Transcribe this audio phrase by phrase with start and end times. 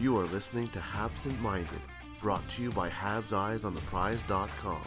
[0.00, 1.78] You are listening to Habsent Minded,
[2.22, 4.80] brought to you by Habs Eyes on the Prize.com.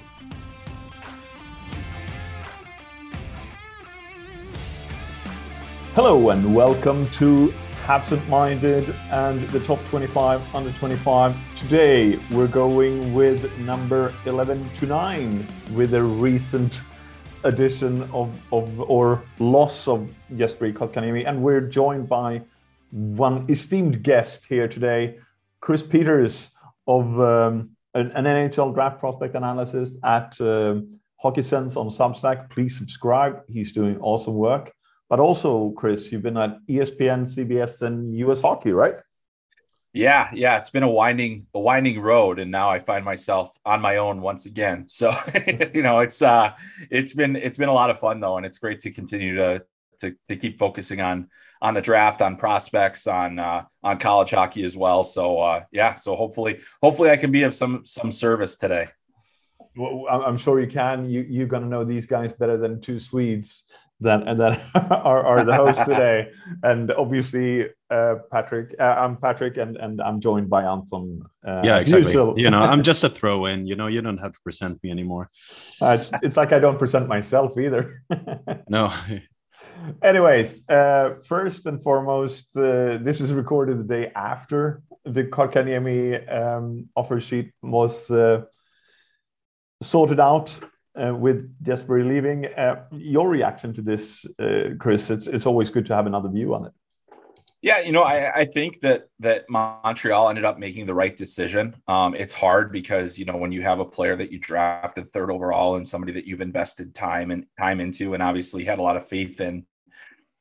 [5.94, 7.54] Hello and welcome to
[7.86, 11.60] Habsent Minded and the top 25 under 25.
[11.60, 16.82] Today we're going with number 11 to 9 with a recent
[17.44, 21.30] addition of, of or loss of Jesperi Kotkaniemi.
[21.30, 22.42] And we're joined by
[22.94, 25.18] one esteemed guest here today,
[25.62, 26.52] Chris Peters
[26.86, 30.76] of um, an, an, NHL draft prospect analysis at uh,
[31.20, 32.52] Hockey Sense on Substack.
[32.52, 33.42] Please subscribe.
[33.50, 34.72] He's doing awesome work.
[35.10, 38.96] But also, Chris, you've been at ESPN, CBS, and US Hockey, right?
[39.92, 43.82] Yeah, yeah, it's been a winding, a winding road, and now I find myself on
[43.82, 44.86] my own once again.
[44.90, 45.12] So,
[45.74, 46.54] you know, it's uh,
[46.92, 49.64] it's been it's been a lot of fun though, and it's great to continue to
[50.02, 51.30] to, to keep focusing on
[51.64, 55.04] on the draft, on prospects, on uh, on college hockey as well.
[55.06, 58.90] So, uh, yeah, so hopefully, hopefully, I can be of some some service today.
[59.76, 61.10] Well, I'm sure you can.
[61.10, 63.64] You you're gonna know these guys better than two Swedes
[64.02, 66.30] that and that are, are the hosts today.
[66.64, 71.24] And obviously, uh, Patrick, uh, I'm Patrick, and and I'm joined by Anton.
[71.48, 72.14] Uh, yeah, exactly.
[72.42, 73.66] You know, I'm just a throw in.
[73.66, 75.30] You know, you don't have to present me anymore.
[75.82, 78.04] Uh, it's it's like I don't present myself either.
[78.68, 78.92] no.
[80.02, 86.90] Anyways, uh, first and foremost, uh, this is recorded the day after the Kotkaniemi um,
[86.96, 88.10] offer sheet was
[89.82, 90.58] sorted out
[90.96, 92.46] uh, with Jesperi leaving.
[92.46, 95.10] Uh, your reaction to this, uh, Chris?
[95.10, 96.72] It's it's always good to have another view on it.
[97.62, 101.76] Yeah, you know, I, I think that that Montreal ended up making the right decision.
[101.88, 105.32] Um, it's hard because you know when you have a player that you drafted third
[105.32, 108.98] overall and somebody that you've invested time and time into, and obviously had a lot
[108.98, 109.66] of faith in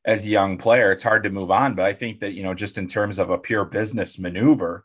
[0.05, 1.75] as a young player, it's hard to move on.
[1.75, 4.85] But I think that you know, just in terms of a pure business maneuver,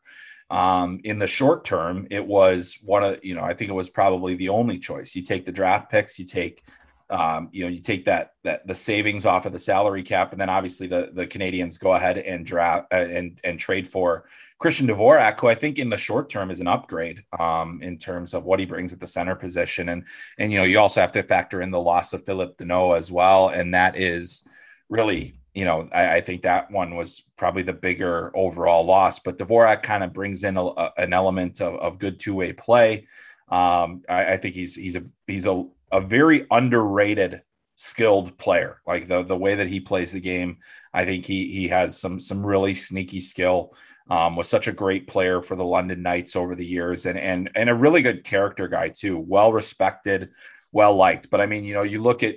[0.49, 3.89] um, in the short term, it was one of you know I think it was
[3.89, 5.15] probably the only choice.
[5.15, 6.63] You take the draft picks, you take
[7.09, 10.39] um, you know you take that that the savings off of the salary cap, and
[10.39, 14.25] then obviously the the Canadiens go ahead and draft uh, and and trade for
[14.59, 18.33] Christian Dvorak, who I think in the short term is an upgrade um, in terms
[18.33, 20.05] of what he brings at the center position, and
[20.37, 23.11] and you know you also have to factor in the loss of Philip Danault as
[23.11, 24.45] well, and that is
[24.89, 29.17] really you know, I, I, think that one was probably the bigger overall loss.
[29.17, 32.53] But Dvorak kind of brings in a, a, an element of, of good two way
[32.53, 33.07] play.
[33.49, 37.41] Um, I, I, think he's he's a he's a, a very underrated
[37.73, 38.81] skilled player.
[38.85, 40.57] Like the the way that he plays the game,
[40.93, 43.73] I think he he has some some really sneaky skill.
[44.11, 47.49] Um, was such a great player for the London Knights over the years, and and
[47.55, 49.17] and a really good character guy too.
[49.17, 50.29] Well respected,
[50.71, 51.31] well liked.
[51.31, 52.35] But I mean, you know, you look at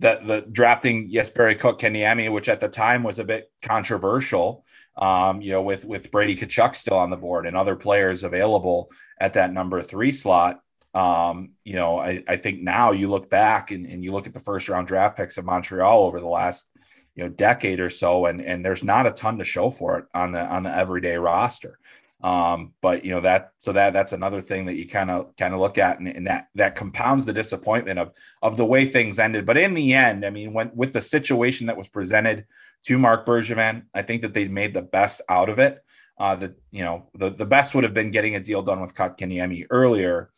[0.00, 4.64] that the drafting Jesperi Kotkaniemi, which at the time was a bit controversial,
[4.96, 8.90] um, you know, with with Brady Tkachuk still on the board and other players available
[9.20, 10.60] at that number three slot.
[10.94, 14.32] Um, you know, I, I think now you look back and, and you look at
[14.32, 16.68] the first round draft picks of Montreal over the last
[17.14, 20.04] you know decade or so, and and there's not a ton to show for it
[20.14, 21.78] on the on the everyday roster.
[22.22, 25.52] Um, but you know that so that that's another thing that you kind of kind
[25.52, 29.18] of look at, and, and, that that compounds the disappointment of of the way things
[29.18, 29.44] ended.
[29.44, 32.46] But in the end, I mean, when with the situation that was presented
[32.84, 35.84] to Marc Bergevin, I think that they made the best out of it.
[36.18, 38.94] Uh, the you know the the best would have been getting a deal done with
[38.94, 40.30] Kotkaniemi earlier,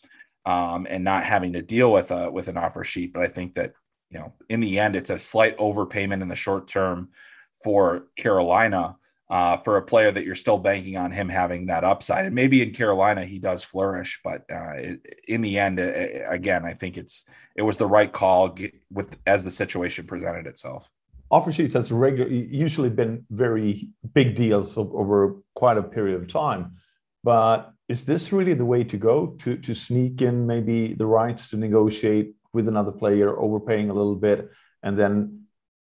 [0.44, 3.12] um, and not having to deal with a with an offer sheet.
[3.12, 3.74] But I think that
[4.10, 7.10] you know in the end, it's a slight overpayment in the short term
[7.62, 8.96] for Carolina
[9.30, 12.26] uh, for a player that you're still banking on him having that upside.
[12.26, 14.74] And maybe in Carolina he does flourish, but uh,
[15.26, 18.56] in the end, again, I think it's it was the right call
[18.90, 20.90] with as the situation presented itself.
[21.30, 26.76] Offer sheets has regularly usually been very big deals over quite a period of time,
[27.22, 31.50] but is this really the way to go to to sneak in maybe the rights
[31.50, 34.50] to negotiate with another player, overpaying a little bit,
[34.82, 35.42] and then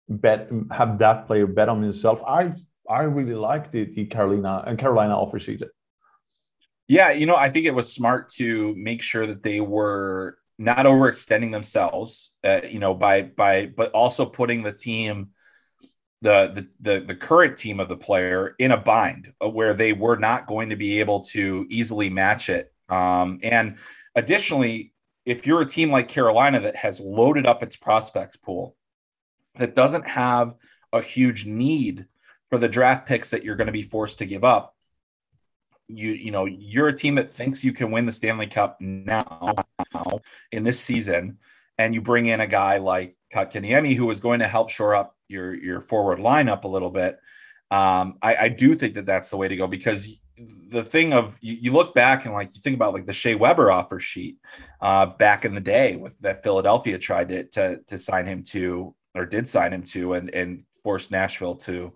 [0.09, 2.23] bet have that player bet on himself?
[2.27, 2.59] I've
[2.89, 5.63] I really like the, the Carolina and Carolina offer sheet.
[6.87, 10.87] Yeah, you know, I think it was smart to make sure that they were not
[10.87, 15.31] overextending themselves, uh, you know, by by but also putting the team
[16.21, 19.93] the, the the the current team of the player in a bind uh, where they
[19.93, 22.73] were not going to be able to easily match it.
[22.89, 23.79] Um, and
[24.15, 24.93] additionally,
[25.25, 28.77] if you're a team like Carolina that has loaded up its prospects pool,
[29.59, 30.55] that doesn't have
[30.93, 32.07] a huge need
[32.55, 34.77] for the draft picks that you're going to be forced to give up,
[35.89, 39.57] you you know you're a team that thinks you can win the Stanley Cup now
[40.53, 41.39] in this season,
[41.79, 45.17] and you bring in a guy like Kotkaniemi who is going to help shore up
[45.27, 47.19] your your forward lineup a little bit.
[47.73, 50.07] Um, I, I, do think that that's the way to go because
[50.69, 53.35] the thing of you, you, look back and like you think about like the Shea
[53.35, 54.39] Weber offer sheet
[54.81, 58.95] uh, back in the day with that Philadelphia tried to, to to sign him to
[59.17, 61.95] or did sign him to and and forced Nashville to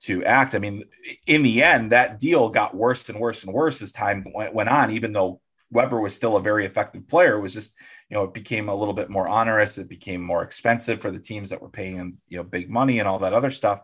[0.00, 0.54] to act.
[0.54, 0.84] I mean,
[1.26, 4.68] in the end, that deal got worse and worse and worse as time went, went
[4.68, 7.36] on, even though Weber was still a very effective player.
[7.36, 7.74] It was just,
[8.08, 9.78] you know, it became a little bit more onerous.
[9.78, 12.98] It became more expensive for the teams that were paying him, you know, big money
[12.98, 13.82] and all that other stuff.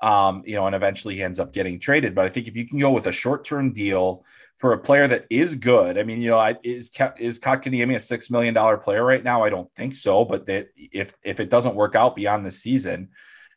[0.00, 2.14] Um, you know, and eventually he ends up getting traded.
[2.14, 4.24] But I think if you can go with a short term deal
[4.56, 8.00] for a player that is good, I mean, you know, I, is is Kotkaniemi a
[8.00, 9.44] six million dollar player right now?
[9.44, 10.24] I don't think so.
[10.24, 13.10] But that if if it doesn't work out beyond the season,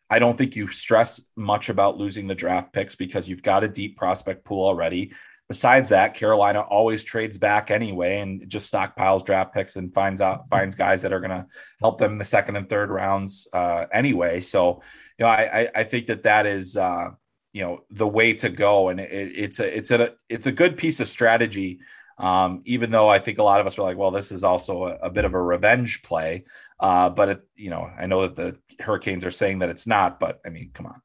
[0.09, 3.67] I don't think you stress much about losing the draft picks because you've got a
[3.67, 5.13] deep prospect pool already.
[5.47, 10.47] Besides that, Carolina always trades back anyway and just stockpiles draft picks and finds out
[10.49, 11.45] finds guys that are going to
[11.79, 14.41] help them in the second and third rounds uh, anyway.
[14.41, 14.81] So,
[15.19, 17.11] you know, I I think that that is uh,
[17.53, 20.77] you know the way to go, and it, it's a it's a it's a good
[20.77, 21.79] piece of strategy.
[22.17, 24.85] Um, even though I think a lot of us are like, well, this is also
[24.85, 26.45] a, a bit of a revenge play.
[26.79, 30.19] Uh, but it, you know, I know that the Hurricanes are saying that it's not,
[30.19, 31.01] but I mean, come on.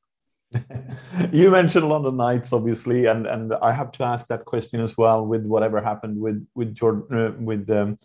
[1.33, 5.25] you mentioned London Knights, obviously, and and I have to ask that question as well
[5.25, 7.99] with whatever happened with with Jordan uh, with um,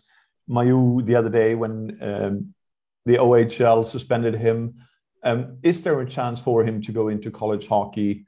[0.48, 2.54] Mailloux the other day when um,
[3.04, 4.74] the OHL suspended him.
[5.24, 8.26] Um, is there a chance for him to go into college hockey?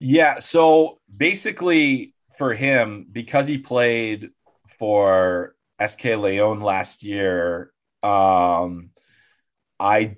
[0.00, 0.38] Yeah.
[0.38, 4.30] So basically, for him, because he played
[4.78, 5.54] for
[5.84, 7.72] SK Lejon last year,
[8.02, 8.90] um,
[9.78, 10.16] I,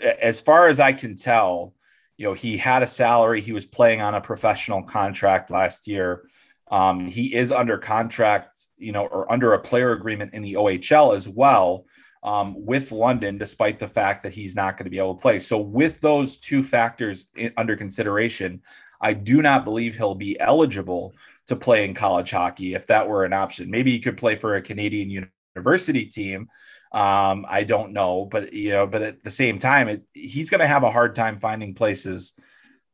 [0.00, 1.74] as far as I can tell,
[2.16, 3.40] you know, he had a salary.
[3.40, 6.28] He was playing on a professional contract last year.
[6.70, 11.14] Um, he is under contract, you know, or under a player agreement in the OHL
[11.14, 11.86] as well
[12.22, 15.38] um, with London, despite the fact that he's not going to be able to play.
[15.38, 18.62] So, with those two factors in, under consideration,
[19.00, 21.14] I do not believe he'll be eligible
[21.48, 23.70] to play in college hockey if that were an option.
[23.70, 25.10] Maybe he could play for a Canadian
[25.54, 26.48] university team.
[26.92, 30.60] Um, I don't know, but you know, but at the same time, it, he's going
[30.60, 32.34] to have a hard time finding places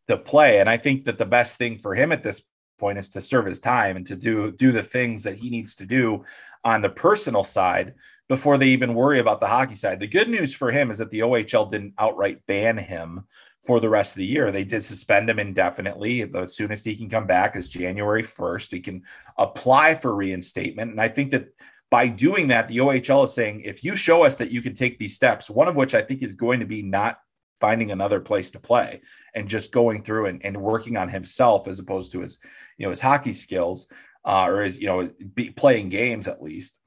[0.08, 0.60] to play.
[0.60, 2.42] And I think that the best thing for him at this
[2.78, 5.76] point is to serve his time and to do do the things that he needs
[5.76, 6.24] to do
[6.64, 7.94] on the personal side
[8.28, 10.00] before they even worry about the hockey side.
[10.00, 13.26] The good news for him is that the OHL didn't outright ban him
[13.64, 14.52] for the rest of the year.
[14.52, 16.24] They did suspend him indefinitely.
[16.24, 18.72] The soonest he can come back is January 1st.
[18.72, 19.02] He can
[19.38, 20.90] apply for reinstatement.
[20.90, 21.48] And I think that
[21.90, 24.98] by doing that, the OHL is saying if you show us that you can take
[24.98, 27.18] these steps, one of which I think is going to be not
[27.60, 29.00] finding another place to play
[29.34, 32.38] and just going through and, and working on himself as opposed to his,
[32.76, 33.86] you know, his hockey skills
[34.24, 36.78] uh, or his, you know, be playing games at least.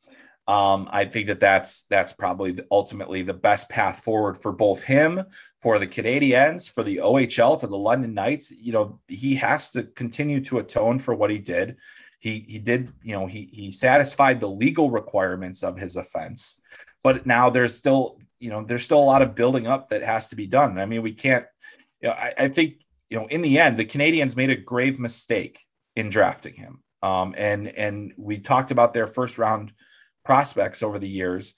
[0.48, 5.24] Um, I think that that's that's probably ultimately the best path forward for both him,
[5.60, 8.52] for the Canadiens, for the OHL, for the London Knights.
[8.52, 11.76] You know, he has to continue to atone for what he did.
[12.20, 16.62] He he did, you know, he he satisfied the legal requirements of his offense,
[17.04, 20.30] but now there's still, you know, there's still a lot of building up that has
[20.30, 20.80] to be done.
[20.80, 21.46] I mean, we can't.
[22.02, 22.76] You know, I, I think
[23.10, 25.60] you know, in the end, the Canadiens made a grave mistake
[25.98, 26.84] in drafting him.
[27.04, 29.74] Um, and and we talked about their first round
[30.28, 31.56] prospects over the years.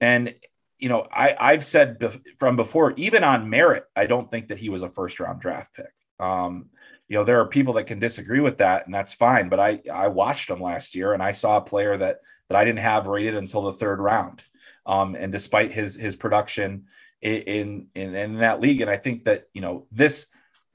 [0.00, 0.34] And,
[0.78, 4.58] you know, I, I've said bef- from before, even on merit, I don't think that
[4.58, 5.92] he was a first round draft pick.
[6.18, 6.70] Um,
[7.08, 9.48] you know, there are people that can disagree with that, and that's fine.
[9.48, 12.64] But I, I watched him last year, and I saw a player that that I
[12.64, 14.42] didn't have rated until the third round.
[14.86, 16.84] Um, and despite his his production
[17.20, 20.26] in, in in that league, and I think that you know this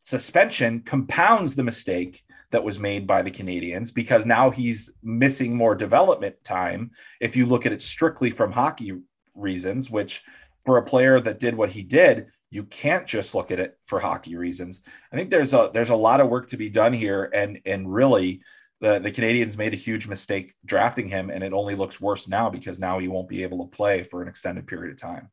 [0.02, 5.76] suspension compounds the mistake that was made by the Canadiens because now he's missing more
[5.76, 6.92] development time.
[7.20, 8.94] If you look at it strictly from hockey
[9.36, 10.24] reasons, which
[10.66, 14.00] for a player that did what he did, you can't just look at it for
[14.00, 14.82] hockey reasons.
[15.12, 17.92] I think there's a there's a lot of work to be done here, and and
[17.94, 18.42] really
[18.80, 22.50] the the Canadiens made a huge mistake drafting him, and it only looks worse now
[22.50, 25.30] because now he won't be able to play for an extended period of time.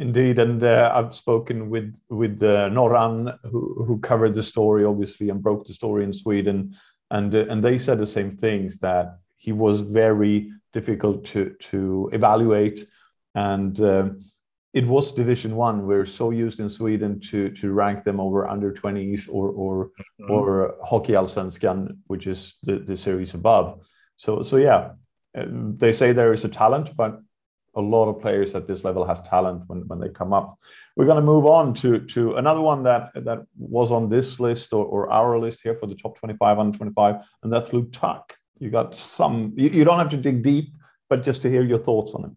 [0.00, 5.28] Indeed, and uh, I've spoken with with uh, Noran, who who covered the story, obviously,
[5.28, 6.74] and broke the story in Sweden,
[7.10, 12.08] and uh, and they said the same things that he was very difficult to to
[12.14, 12.88] evaluate,
[13.34, 14.08] and uh,
[14.72, 15.86] it was Division One.
[15.86, 20.30] We're so used in Sweden to to rank them over under 20s or or mm-hmm.
[20.30, 23.86] or Hockey Allsvenskan, which is the, the series above.
[24.16, 24.92] So so yeah,
[25.36, 27.20] um, they say there is a talent, but
[27.76, 30.58] a lot of players at this level has talent when, when they come up.
[30.96, 34.72] We're going to move on to to another one that that was on this list
[34.72, 38.32] or, or our list here for the top 25 under 25, and that's Luke Tuch.
[38.58, 39.52] You got some.
[39.56, 40.72] You, you don't have to dig deep,
[41.08, 42.36] but just to hear your thoughts on him.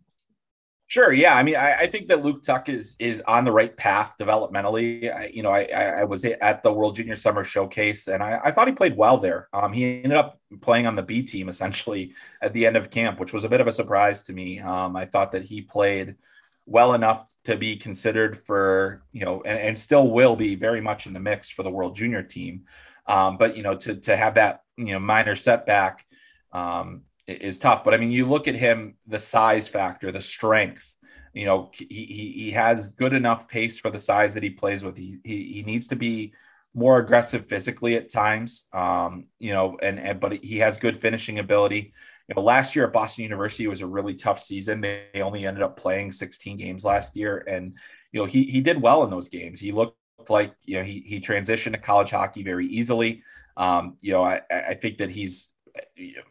[0.94, 1.12] Sure.
[1.12, 1.36] Yeah.
[1.36, 5.12] I mean, I, I, think that Luke Tuch is is on the right path developmentally.
[5.12, 8.52] I, you know, I, I was at the World Junior Summer Showcase, and I, I
[8.52, 9.50] thought he played well there.
[9.54, 13.20] Um, he ended up playing on the B team essentially at the end of camp,
[13.20, 14.60] which was a bit of a surprise to me.
[14.60, 16.14] Um, I thought that he played
[16.68, 21.08] well enough to be considered for you know, and, and still will be very much
[21.08, 22.66] in the mix for the World Junior team.
[23.08, 26.06] Um, but you know, to to have that you know minor setback.
[26.52, 27.84] Um, is tough.
[27.84, 30.96] But I mean, you look at him, the size factor, the strength.
[31.34, 34.84] You know, he he, he has good enough pace for the size that he plays
[34.84, 34.98] with.
[34.98, 36.34] He he, he needs to be
[36.76, 38.68] more aggressive physically at times.
[38.74, 41.94] Um, you know, and and but he has good finishing ability.
[42.28, 44.82] You know, last year at Boston University was a really tough season.
[44.82, 47.76] They only ended up playing 16 games last year, and
[48.12, 49.60] you know he he did well in those games.
[49.60, 49.98] He looked
[50.30, 53.24] like you know he he transitioned to college hockey very easily.
[53.58, 55.53] Um, you know, I I think that he's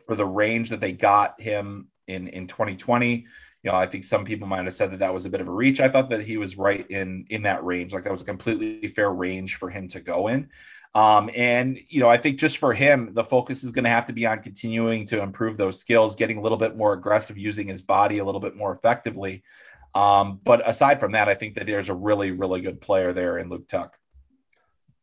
[0.07, 3.27] for the range that they got him in in 2020
[3.63, 5.49] you know i think some people might have said that that was a bit of
[5.49, 5.81] a reach.
[5.81, 7.93] I thought that he was right in in that range.
[7.93, 10.49] Like that was a completely fair range for him to go in.
[10.95, 14.07] Um, and you know i think just for him the focus is going to have
[14.07, 17.69] to be on continuing to improve those skills getting a little bit more aggressive using
[17.69, 19.43] his body a little bit more effectively.
[19.95, 23.39] Um, but aside from that i think that there's a really really good player there
[23.39, 23.93] in luke tuch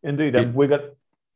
[0.04, 0.82] indeed and we got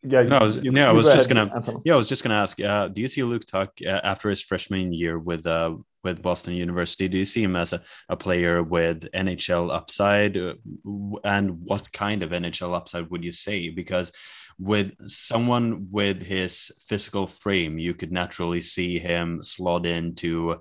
[0.05, 1.49] yeah, no, I was, you, I was just gonna.
[1.85, 2.59] Yeah, I was just gonna ask.
[2.59, 6.55] Uh, do you see Luke Tuch uh, after his freshman year with uh, with Boston
[6.55, 7.07] University?
[7.07, 10.55] Do you see him as a, a player with NHL upside, uh,
[11.23, 13.69] and what kind of NHL upside would you say?
[13.69, 14.11] Because
[14.59, 20.59] with someone with his physical frame, you could naturally see him slot into.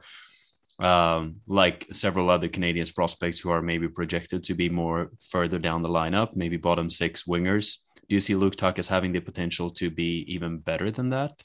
[0.79, 5.83] Um, like several other Canadiens prospects who are maybe projected to be more further down
[5.83, 7.77] the lineup, maybe bottom six wingers
[8.13, 11.43] do you see Luke Tuch as having the potential to be even better than that?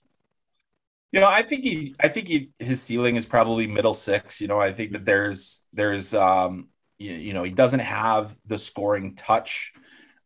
[1.14, 4.42] You know, I think he, I think he, his ceiling is probably middle six.
[4.42, 8.58] You know, I think that there's, there's, um, you, you know, he doesn't have the
[8.58, 9.72] scoring touch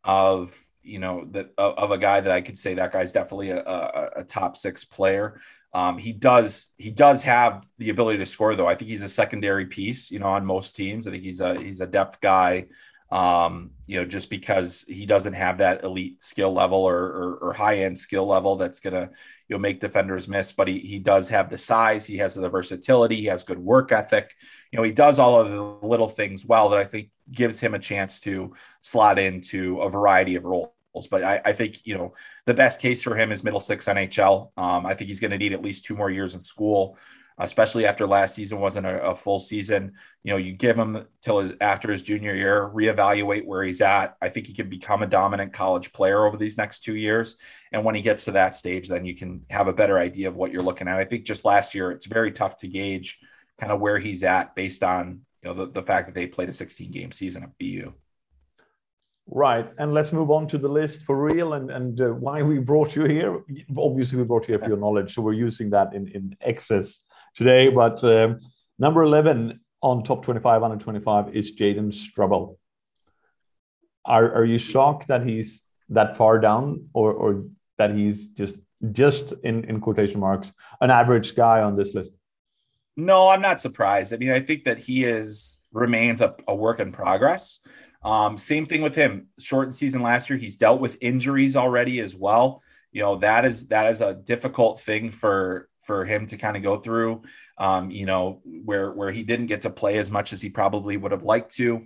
[0.03, 3.59] of, you know, that of a guy that I could say that guy's definitely a,
[3.59, 5.39] a, a top six player.
[5.75, 8.67] Um, he does, he does have the ability to score though.
[8.67, 11.07] I think he's a secondary piece, you know, on most teams.
[11.07, 12.65] I think he's a, he's a depth guy
[13.11, 17.53] um, you know, just because he doesn't have that elite skill level or, or, or
[17.53, 19.09] high end skill level that's going to,
[19.49, 20.53] you know, make defenders miss.
[20.53, 23.91] But he, he does have the size, he has the versatility, he has good work
[23.91, 24.33] ethic.
[24.71, 27.73] You know, he does all of the little things well that I think gives him
[27.73, 30.71] a chance to slot into a variety of roles.
[31.09, 32.13] But I, I think, you know,
[32.45, 34.51] the best case for him is middle six NHL.
[34.55, 36.97] Um, I think he's going to need at least two more years in school
[37.43, 39.93] especially after last season wasn't a, a, full season.
[40.23, 44.15] You know, you give him till his, after his junior year, reevaluate where he's at.
[44.21, 47.37] I think he can become a dominant college player over these next two years.
[47.71, 50.35] And when he gets to that stage, then you can have a better idea of
[50.35, 50.97] what you're looking at.
[50.97, 53.17] I think just last year, it's very tough to gauge
[53.59, 56.49] kind of where he's at based on you know the, the fact that they played
[56.49, 57.93] a 16 game season at BU.
[59.27, 62.59] Right, and let's move on to the list for real and and uh, why we
[62.59, 63.41] brought you here.
[63.77, 67.01] Obviously, we brought you here for your knowledge, so we're using that in in excess
[67.35, 67.69] today.
[67.69, 68.39] But um,
[68.79, 72.59] number 11 on top 25 under 25 is Jayden Struble.
[74.05, 77.45] Are, are you shocked that he's that far down or, or
[77.77, 78.55] that he's just
[78.91, 82.17] just in, in quotation marks an average guy on this list?
[82.97, 84.13] No, I'm not surprised.
[84.13, 87.59] I mean, I think that he is remains a, a work in progress.
[88.03, 89.27] Um, same thing with him.
[89.39, 90.39] Shortened season last year.
[90.39, 92.61] He's dealt with injuries already as well.
[92.91, 96.63] You know that is that is a difficult thing for for him to kind of
[96.63, 97.21] go through.
[97.57, 100.95] Um, you know, where where he didn't get to play as much as he probably
[100.95, 101.85] would have liked to.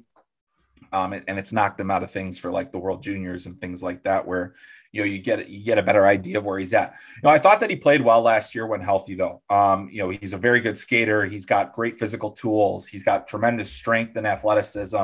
[0.94, 3.82] Um, and it's knocked him out of things for like the World Juniors and things
[3.82, 4.54] like that, where
[4.92, 6.94] you know you get you get a better idea of where he's at.
[7.16, 9.42] You know, I thought that he played well last year when healthy, though.
[9.50, 11.26] Um, you know, he's a very good skater.
[11.26, 12.86] He's got great physical tools.
[12.86, 14.98] He's got tremendous strength and athleticism.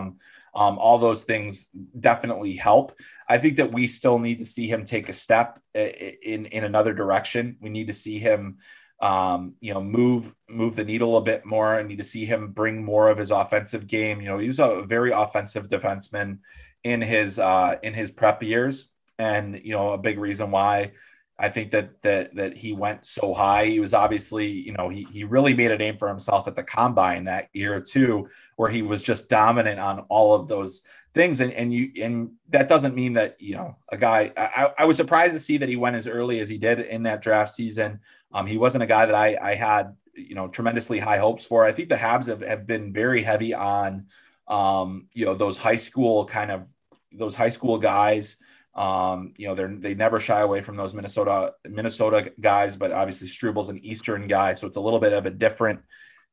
[0.53, 2.93] Um, all those things definitely help.
[3.27, 6.93] I think that we still need to see him take a step in in another
[6.93, 7.58] direction.
[7.60, 8.60] We need to see him
[9.01, 11.79] um, you know, move move the needle a bit more.
[11.79, 14.22] I need to see him bring more of his offensive game.
[14.22, 16.39] You know, he was a very offensive defenseman
[16.84, 20.91] in his uh, in his prep years, and you know, a big reason why
[21.41, 23.65] I think that that that he went so high.
[23.65, 26.63] He was obviously, you know, he he really made a name for himself at the
[26.63, 30.84] combine that year too, where he was just dominant on all of those
[31.15, 31.41] things.
[31.41, 34.31] And and you and that doesn't mean that you know a guy.
[34.38, 37.03] I, I was surprised to see that he went as early as he did in
[37.03, 38.01] that draft season.
[38.33, 41.65] Um, he wasn't a guy that I I had you know tremendously high hopes for.
[41.65, 44.07] I think the Habs have, have been very heavy on
[44.47, 46.71] um, you know those high school kind of
[47.11, 48.38] those high school guys.
[48.73, 53.27] Um, you know, they're they never shy away from those Minnesota Minnesota guys, but obviously
[53.27, 55.81] Struble's an Eastern guy, so it's a little bit of a different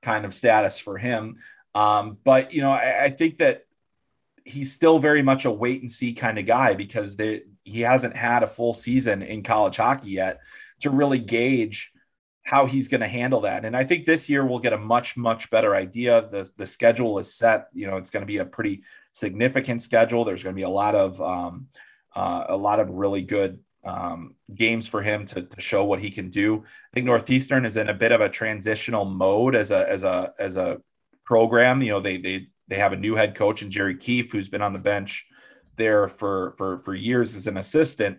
[0.03, 1.39] kind of status for him.
[1.75, 3.65] Um, but you know, I, I think that
[4.45, 8.17] he's still very much a wait and see kind of guy because they, he hasn't
[8.17, 10.41] had a full season in college hockey yet
[10.81, 11.93] to really gauge
[12.49, 13.67] how he's going to handle that.
[13.67, 16.29] And I think this year we'll get a much, much better idea.
[16.31, 17.69] The, the schedule is set.
[17.75, 18.83] You know, it's going to be a pretty
[19.13, 20.25] significant schedule.
[20.25, 21.67] There's going to be a lot of, um,
[22.17, 26.11] uh, a lot of really good um, games for him to, to, show what he
[26.11, 26.65] can do.
[26.65, 30.33] I think Northeastern is in a bit of a transitional mode as a, as a,
[30.39, 30.79] as a
[31.25, 31.83] program.
[31.83, 34.63] You know, they, they, they have a new head coach and Jerry Keefe, who's been
[34.63, 35.27] on the bench
[35.77, 38.19] there for, for, for years as an assistant.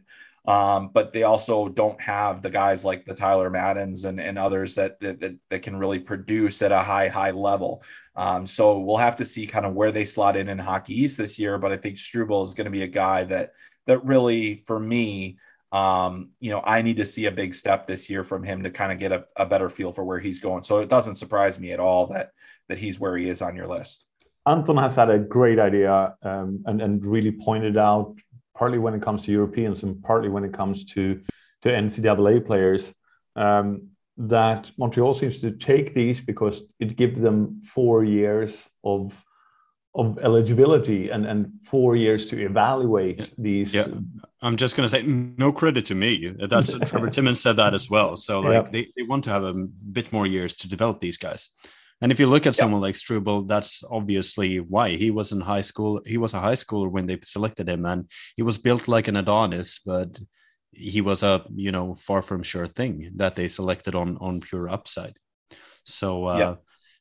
[0.50, 4.74] Um, but they also don't have the guys like the Tyler Maddens and, and others
[4.74, 7.84] that, that, that can really produce at a high, high level.
[8.16, 11.20] Um, so we'll have to see kind of where they slot in in Hockey East
[11.20, 11.60] this year.
[11.60, 13.54] But I think Struble is going to be a guy that
[13.86, 15.38] that really, for me,
[15.72, 18.72] um, you know, I need to see a big step this year from him to
[18.72, 20.64] kind of get a, a better feel for where he's going.
[20.64, 22.32] So it doesn't surprise me at all that
[22.70, 24.04] that he's where he is on your list.
[24.48, 28.16] Anton has had a great idea um, and, and really pointed out
[28.60, 31.22] partly when it comes to Europeans and partly when it comes to
[31.62, 32.94] to NCAA players.
[33.36, 39.24] Um, that Montreal seems to take these because it gives them four years of
[39.96, 43.26] of eligibility and, and four years to evaluate yeah.
[43.38, 43.74] these.
[43.74, 43.88] Yeah,
[44.42, 46.12] I'm just going to say no credit to me.
[46.50, 48.16] That's Trevor Timmins said that as well.
[48.16, 48.72] So like yeah.
[48.72, 49.54] they, they want to have a
[49.98, 51.50] bit more years to develop these guys.
[52.02, 52.60] And if you look at yeah.
[52.60, 56.02] someone like Struble, that's obviously why he was in high school.
[56.06, 59.18] He was a high schooler when they selected him, and he was built like an
[59.18, 60.20] Adonis, but
[60.72, 64.70] he was a you know far from sure thing that they selected on on pure
[64.70, 65.16] upside.
[65.84, 66.56] So, uh, yeah.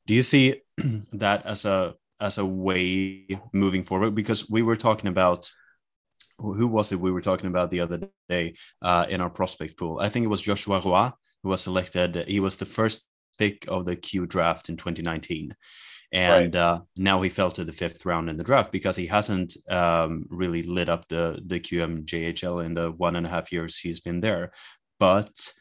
[0.06, 0.62] do you see
[1.12, 4.14] that as a as a way moving forward?
[4.14, 5.50] Because we were talking about
[6.38, 9.98] who was it we were talking about the other day uh, in our prospect pool?
[10.00, 11.10] I think it was Joshua Roy
[11.42, 12.24] who was selected.
[12.28, 13.04] He was the first
[13.38, 15.54] pick of the Q draft in 2019.
[16.10, 16.60] And right.
[16.60, 20.24] uh, now he fell to the fifth round in the draft because he hasn't um,
[20.30, 24.20] really lit up the the QMJHL in the one and a half years he's been
[24.20, 24.50] there.
[24.98, 25.52] But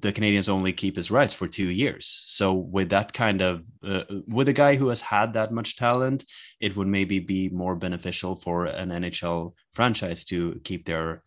[0.00, 2.06] the Canadiens only keep his rights for two years.
[2.26, 6.24] So with that kind of uh, with a guy who has had that much talent,
[6.60, 11.22] it would maybe be more beneficial for an NHL franchise to keep their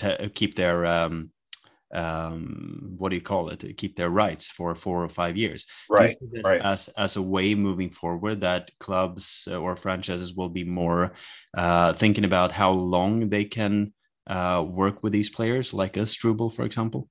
[0.00, 1.30] to keep their um,
[1.94, 3.64] um, what do you call it?
[3.76, 5.66] Keep their rights for four or five years.
[5.88, 6.16] Right.
[6.44, 6.60] right.
[6.60, 11.12] As as a way moving forward that clubs uh, or franchises will be more
[11.56, 13.92] uh, thinking about how long they can
[14.26, 17.08] uh, work with these players, like a Struble, for example.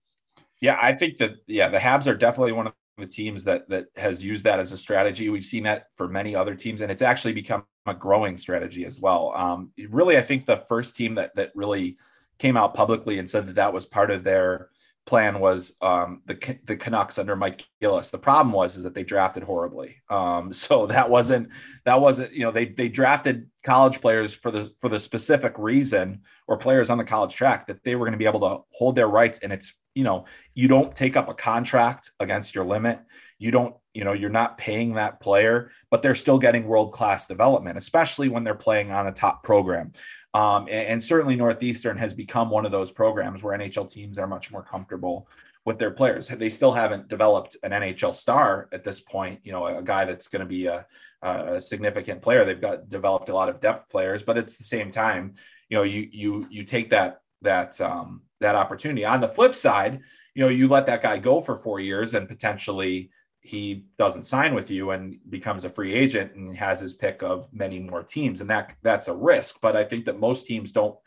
[0.61, 3.87] Yeah, I think that yeah, the Habs are definitely one of the teams that that
[3.95, 5.29] has used that as a strategy.
[5.29, 8.99] We've seen that for many other teams, and it's actually become a growing strategy as
[8.99, 9.31] well.
[9.35, 11.97] Um, really, I think the first team that that really
[12.37, 14.69] came out publicly and said that that was part of their
[15.05, 18.09] plan was um, the the Canucks under Mike Gillis.
[18.09, 19.97] The problem was is that they drafted horribly.
[20.09, 21.49] Um, so that wasn't
[21.85, 26.21] that wasn't you know they they drafted college players for the for the specific reason
[26.47, 28.95] or players on the college track that they were going to be able to hold
[28.95, 32.99] their rights and it's you know you don't take up a contract against your limit
[33.39, 37.27] you don't you know you're not paying that player but they're still getting world class
[37.27, 39.91] development especially when they're playing on a top program
[40.35, 44.27] um, and, and, certainly Northeastern has become one of those programs where NHL teams are
[44.27, 45.29] much more comfortable
[45.63, 46.27] with their players.
[46.27, 50.27] They still haven't developed an NHL star at this point, you know, a guy that's
[50.27, 50.85] going to be a,
[51.21, 52.43] a, significant player.
[52.43, 55.35] They've got developed a lot of depth players, but it's the same time,
[55.69, 59.05] you know, you you you take that that um, that opportunity.
[59.05, 60.01] On the flip side,
[60.33, 63.09] you know, you let that guy go for four years and potentially
[63.45, 67.47] he doesn't sign with you and becomes a free agent and has his pick of
[67.53, 68.41] many more teams.
[68.41, 70.97] And that that's a risk but i think that most teams don't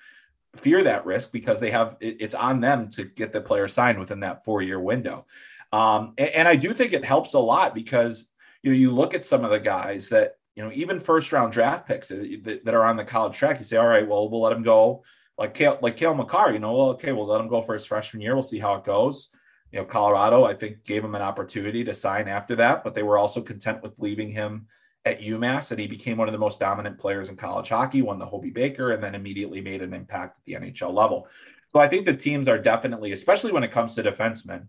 [0.56, 3.98] fear that risk because they have it, it's on them to get the player signed
[3.98, 5.26] within that four year window.
[5.72, 8.30] Um, and, and, i do think it helps a lot because
[8.62, 11.52] you know you look at some of the guys that you know even first round
[11.52, 14.40] draft picks that, that are on the college track you say all right well we'll
[14.42, 15.02] let him go.
[15.36, 17.86] Like Cale, like Cale Makar, you know, well, okay, we'll let him go for his
[17.86, 18.34] freshman year.
[18.34, 19.30] We'll see how it goes
[19.72, 23.02] you know, Colorado, I think, gave him an opportunity to sign after that, but they
[23.02, 24.66] were also content with leaving him
[25.04, 28.18] at UMass, and he became one of the most dominant players in college hockey, won
[28.18, 31.28] the Hobey Baker, and then immediately made an impact at the NHL level.
[31.72, 34.68] So I think the teams are definitely, especially when it comes to defensemen,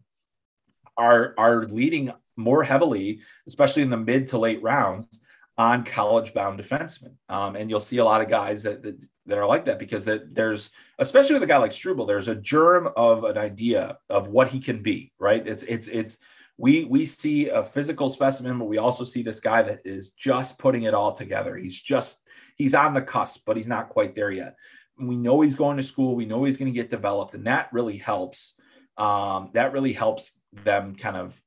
[0.98, 5.22] are are leading more heavily, especially in the mid to late rounds,
[5.60, 7.12] on college bound defensemen.
[7.28, 10.06] Um, and you'll see a lot of guys that, that, that are like that because
[10.06, 10.70] that there's,
[11.00, 14.62] especially with a guy like Struble, there's a germ of an idea of what he
[14.62, 15.46] can be, right?
[15.46, 16.18] It's, it's, it's,
[16.58, 20.58] we, we see a physical specimen, but we also see this guy that is just
[20.60, 21.58] putting it all together.
[21.58, 22.24] He's just,
[22.56, 24.56] he's on the cusp, but he's not quite there yet.
[24.98, 26.16] We know he's going to school.
[26.16, 28.54] We know he's going to get developed, and that really helps.
[28.98, 31.42] Um, that really helps them kind of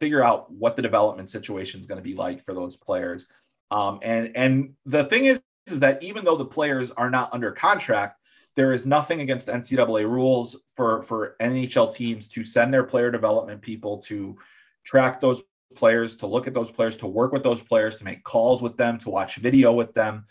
[0.00, 3.26] figure out what the development situation is going to be like for those players.
[3.70, 7.52] Um, and and the thing is, is that even though the players are not under
[7.52, 8.20] contract,
[8.54, 13.60] there is nothing against NCAA rules for for NHL teams to send their player development
[13.60, 14.36] people to
[14.84, 15.42] track those
[15.74, 18.76] players, to look at those players, to work with those players, to make calls with
[18.76, 20.24] them, to watch video with them.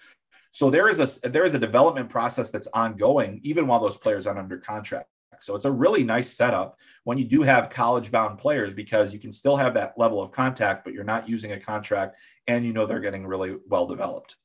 [0.51, 4.25] So there is a there is a development process that's ongoing even while those players
[4.25, 5.09] aren't under contract.
[5.43, 9.19] So it's a really nice setup when you do have college bound players because you
[9.19, 12.17] can still have that level of contact, but you're not using a contract
[12.47, 14.35] and you know they're getting really well developed.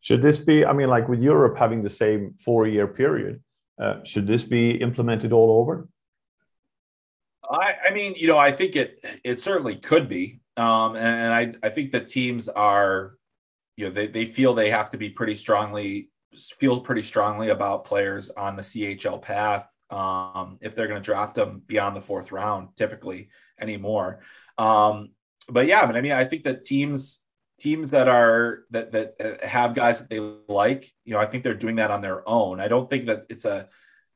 [0.00, 3.42] Should this be, I mean, like with Europe having the same four year period,
[3.80, 5.88] uh, should this be implemented all over?
[7.50, 11.32] I, I, mean, you know, I think it it certainly could be, um, and, and
[11.32, 13.14] I I think that teams are,
[13.76, 16.10] you know, they they feel they have to be pretty strongly
[16.58, 21.34] feel pretty strongly about players on the CHL path um, if they're going to draft
[21.34, 24.20] them beyond the fourth round, typically anymore.
[24.56, 25.10] Um,
[25.48, 27.22] but yeah, but I mean, I think that teams
[27.58, 31.42] teams that are that that uh, have guys that they like, you know, I think
[31.42, 32.60] they're doing that on their own.
[32.60, 33.68] I don't think that it's a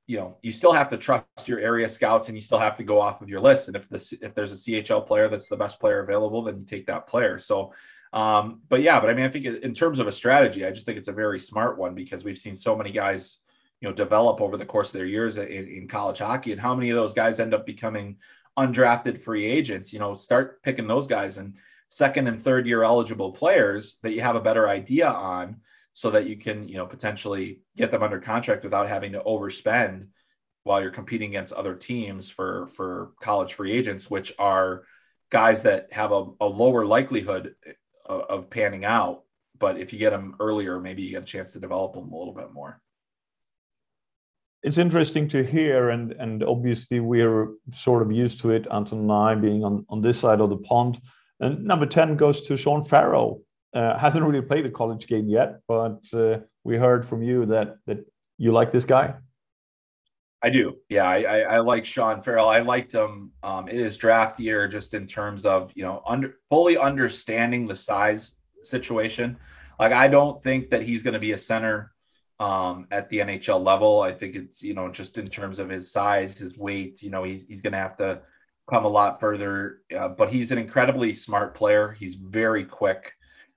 [0.09, 2.85] you know, you still have to trust your area scouts and you still have to
[2.85, 3.69] go off of your list.
[3.69, 6.65] And if this if there's a CHL player that's the best player available, then you
[6.65, 7.39] take that player.
[7.39, 7.73] So
[8.13, 10.85] um, but yeah, but I mean, I think in terms of a strategy, I just
[10.85, 13.39] think it's a very smart one because we've seen so many guys
[13.83, 16.75] you know develop over the course of their years in, in college hockey and how
[16.75, 18.17] many of those guys end up becoming
[18.57, 21.57] undrafted free agents you know start picking those guys and
[21.89, 25.57] second and third year eligible players that you have a better idea on
[25.95, 30.07] so that you can you know potentially get them under contract without having to overspend
[30.63, 34.85] while you're competing against other teams for for college free agents which are
[35.31, 37.55] guys that have a, a lower likelihood
[38.05, 39.23] of, of panning out.
[39.59, 42.17] But if you get them earlier maybe you get a chance to develop them a
[42.17, 42.81] little bit more
[44.63, 48.67] it's interesting to hear, and and obviously we're sort of used to it.
[48.71, 51.01] Anton and I being on on this side of the pond.
[51.41, 53.43] And number ten goes to Sean Farrell.
[53.75, 57.77] Uh, hasn't really played a college game yet, but uh, we heard from you that
[57.87, 58.07] that
[58.39, 59.15] you like this guy.
[60.45, 60.77] I do.
[60.89, 62.49] Yeah, I, I, I like Sean Farrell.
[62.49, 66.37] I liked him um, in his draft year, just in terms of you know under
[66.51, 69.37] fully understanding the size situation.
[69.81, 71.93] Like I don't think that he's going to be a center
[72.41, 74.01] um, at the NHL level.
[74.01, 77.23] I think it's, you know, just in terms of his size, his weight, you know,
[77.23, 78.21] he's, he's going to have to
[78.69, 81.93] come a lot further, uh, but he's an incredibly smart player.
[81.99, 83.13] He's very quick.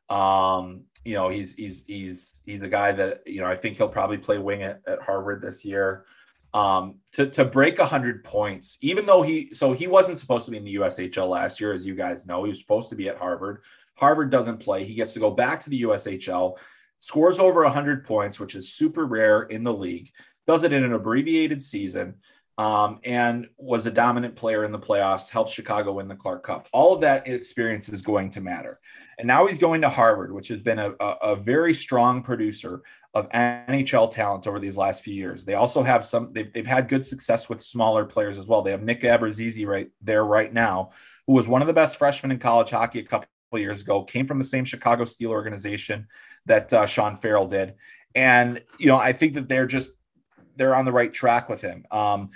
[0.09, 3.87] Um, you know, he's, he's, he's, he's a guy that, you know, I think he'll
[3.87, 6.05] probably play wing at, at Harvard this year.
[6.53, 10.57] Um, to, to break 100 points, even though he, so he wasn't supposed to be
[10.57, 13.17] in the USHL last year, as you guys know, he was supposed to be at
[13.17, 13.61] Harvard.
[13.95, 14.85] Harvard doesn't play.
[14.85, 16.57] He gets to go back to the USHL
[17.05, 20.09] scores over 100 points, which is super rare in the league,
[20.47, 22.15] does it in an abbreviated season,
[22.57, 26.67] um, and was a dominant player in the playoffs, helped Chicago win the Clark Cup.
[26.73, 28.79] All of that experience is going to matter.
[29.19, 32.81] And now he's going to Harvard, which has been a, a, a very strong producer
[33.13, 35.45] of NHL talent over these last few years.
[35.45, 38.63] They also have some, they've, they've had good success with smaller players as well.
[38.63, 40.89] They have Nick Abruzzese right there right now,
[41.27, 44.25] who was one of the best freshmen in college hockey a couple years ago, came
[44.25, 46.07] from the same Chicago Steel organization
[46.45, 47.75] that uh, Sean Farrell did.
[48.13, 49.91] And, you know, I think that they're just,
[50.55, 51.85] they're on the right track with him.
[51.91, 52.31] Um,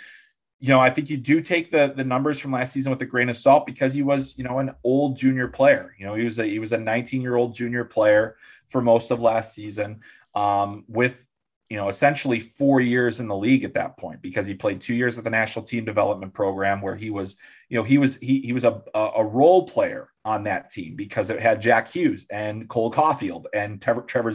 [0.60, 3.06] you know, I think you do take the the numbers from last season with a
[3.06, 5.96] grain of salt because he was, you know, an old junior player.
[5.98, 8.36] You know, he was a he was a 19 year old junior player
[8.68, 10.02] for most of last season,
[10.36, 11.26] um, with
[11.70, 14.94] you know essentially four years in the league at that point because he played two
[14.94, 17.38] years at the national team development program where he was,
[17.70, 21.32] you know, he was he he was a a role player on that team because
[21.32, 24.32] it had Jack Hughes and Cole Caufield and Trevor, Trevor.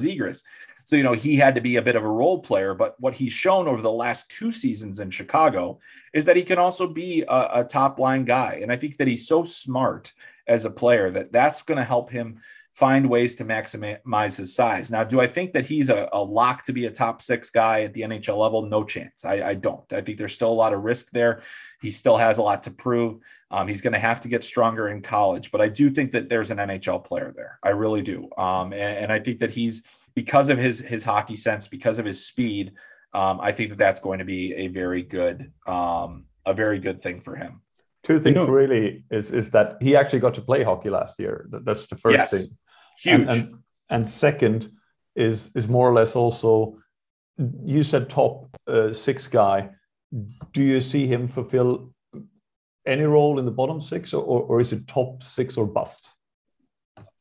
[0.86, 2.74] So, you know, he had to be a bit of a role player.
[2.74, 5.78] But what he's shown over the last two seasons in Chicago
[6.12, 8.58] is that he can also be a, a top line guy.
[8.60, 10.12] And I think that he's so smart
[10.46, 12.40] as a player that that's going to help him
[12.74, 14.90] find ways to maximize his size.
[14.90, 17.82] Now, do I think that he's a, a, lock to be a top six guy
[17.82, 18.62] at the NHL level?
[18.62, 19.24] No chance.
[19.24, 19.90] I, I, don't.
[19.92, 21.42] I think there's still a lot of risk there.
[21.80, 23.20] He still has a lot to prove.
[23.52, 26.28] Um, he's going to have to get stronger in college, but I do think that
[26.28, 27.60] there's an NHL player there.
[27.62, 28.28] I really do.
[28.36, 29.84] Um, and, and, I think that he's
[30.16, 32.72] because of his his hockey sense, because of his speed.
[33.12, 37.00] um, I think that that's going to be a very good, um, a very good
[37.00, 37.60] thing for him.
[38.02, 41.20] Two things you know, really is is that he actually got to play hockey last
[41.20, 41.48] year.
[41.50, 42.48] That's the first yes, thing.
[42.98, 43.20] Huge.
[43.20, 43.58] And, and,
[43.90, 44.70] and, second
[45.16, 46.78] is is more or less also.
[47.64, 49.70] You said top uh, six guy.
[50.52, 51.92] Do you see him fulfill
[52.86, 56.10] any role in the bottom six, or, or is it top six or bust?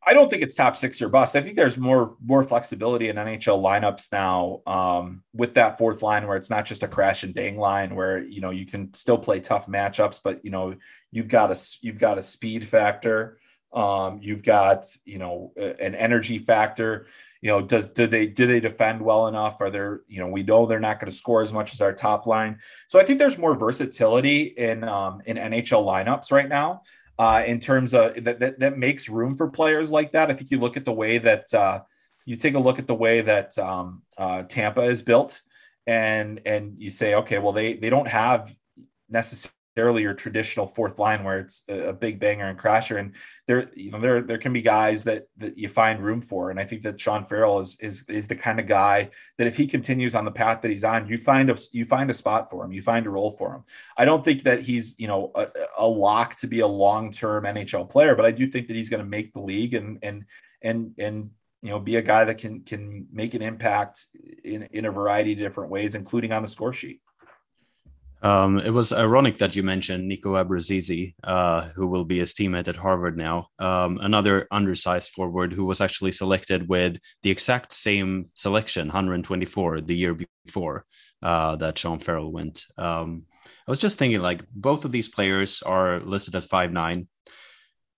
[0.06, 1.36] I don't think it's top six or bust.
[1.36, 6.28] I think there's more more flexibility in NHL lineups now um, with that fourth line
[6.28, 9.18] where it's not just a crash and dang line where you know you can still
[9.18, 10.76] play tough matchups, but you know
[11.12, 13.40] you've got a you've got a speed factor,
[13.74, 17.08] um, you've got you know an energy factor.
[17.42, 19.60] You know, does do they do they defend well enough?
[19.60, 21.94] Are there you know we know they're not going to score as much as our
[21.94, 26.84] top line, so I think there's more versatility in um, in NHL lineups right now
[27.20, 30.32] uh, in terms of that, that, that makes room for players like that.
[30.32, 31.82] I think you look at the way that uh,
[32.26, 35.42] you take a look at the way that um, uh, Tampa is built,
[35.86, 38.54] and and you say, okay, well they they don't have
[39.10, 43.00] necessarily your traditional fourth line where it's a, big banger and crasher.
[43.00, 43.14] And
[43.48, 46.52] there, you know, there there can be guys that that you find room for.
[46.52, 49.58] And I think that Sean Farrell is is is the kind of guy that if
[49.58, 52.50] he continues on the path that he's on, you find a you find a spot
[52.50, 53.64] for him, you find a role for him.
[53.98, 57.46] I don't think that he's you know a, a lock to be a long term
[57.46, 60.26] NHL player, but I do think that he's going to make the league and and
[60.62, 61.32] and and
[61.62, 64.08] you know be a guy that can can make an impact
[64.44, 67.02] in in a variety of different ways, including on the score sheet.
[68.24, 72.70] Um, it was ironic that you mentioned Nico Abruzzese, uh, who will be his teammate
[72.70, 73.48] at Harvard now.
[73.60, 79.96] Um, another undersized forward who was actually selected with the exact same selection, 124, the
[79.96, 80.86] year before
[81.22, 82.66] uh, that Sean Farrell went.
[82.78, 83.24] Um,
[83.68, 87.10] I was just thinking, like, both of these players are listed at five nine.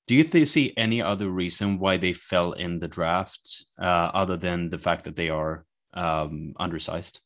[0.08, 4.38] Do you th- see any other reason why they fell in the draft uh, other
[4.38, 7.22] than the fact that they are um, undersized?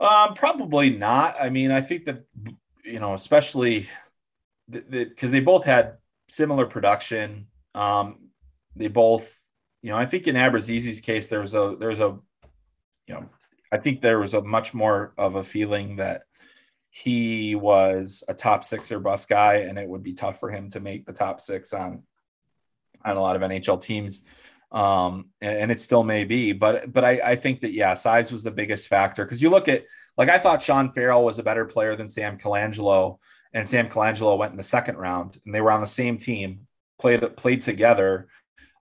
[0.00, 1.36] Um, probably not.
[1.40, 2.24] I mean, I think that
[2.84, 3.88] you know, especially
[4.70, 7.46] because the, the, they both had similar production.
[7.74, 8.30] Um,
[8.76, 9.40] they both,
[9.82, 12.18] you know, I think in Abruzzese's case, there was a there's a,
[13.06, 13.28] you know,
[13.72, 16.22] I think there was a much more of a feeling that
[16.90, 20.70] he was a top six or bus guy, and it would be tough for him
[20.70, 22.02] to make the top six on
[23.04, 24.24] on a lot of NHL teams
[24.74, 26.52] um, and, it still may be.
[26.52, 29.68] But but I, I think that yeah, size was the biggest factor because you look
[29.68, 29.84] at
[30.18, 33.18] like I thought Sean Farrell was a better player than Sam Colangelo,
[33.52, 36.66] and Sam Colangelo went in the second round, and they were on the same team,
[36.98, 38.26] played played together.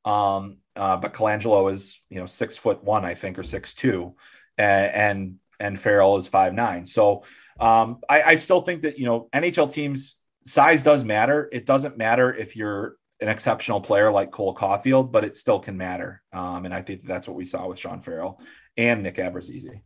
[0.03, 4.15] Um, uh, but Colangelo is you know six foot one, I think, or six two,
[4.57, 6.87] and and, and Farrell is five nine.
[6.87, 7.23] So
[7.59, 11.47] um, I, I still think that you know NHL teams size does matter.
[11.51, 15.77] It doesn't matter if you're an exceptional player like Cole Caufield, but it still can
[15.77, 16.21] matter.
[16.33, 18.39] Um, and I think that's what we saw with Sean Farrell
[18.75, 19.79] and Nick Abruzzese.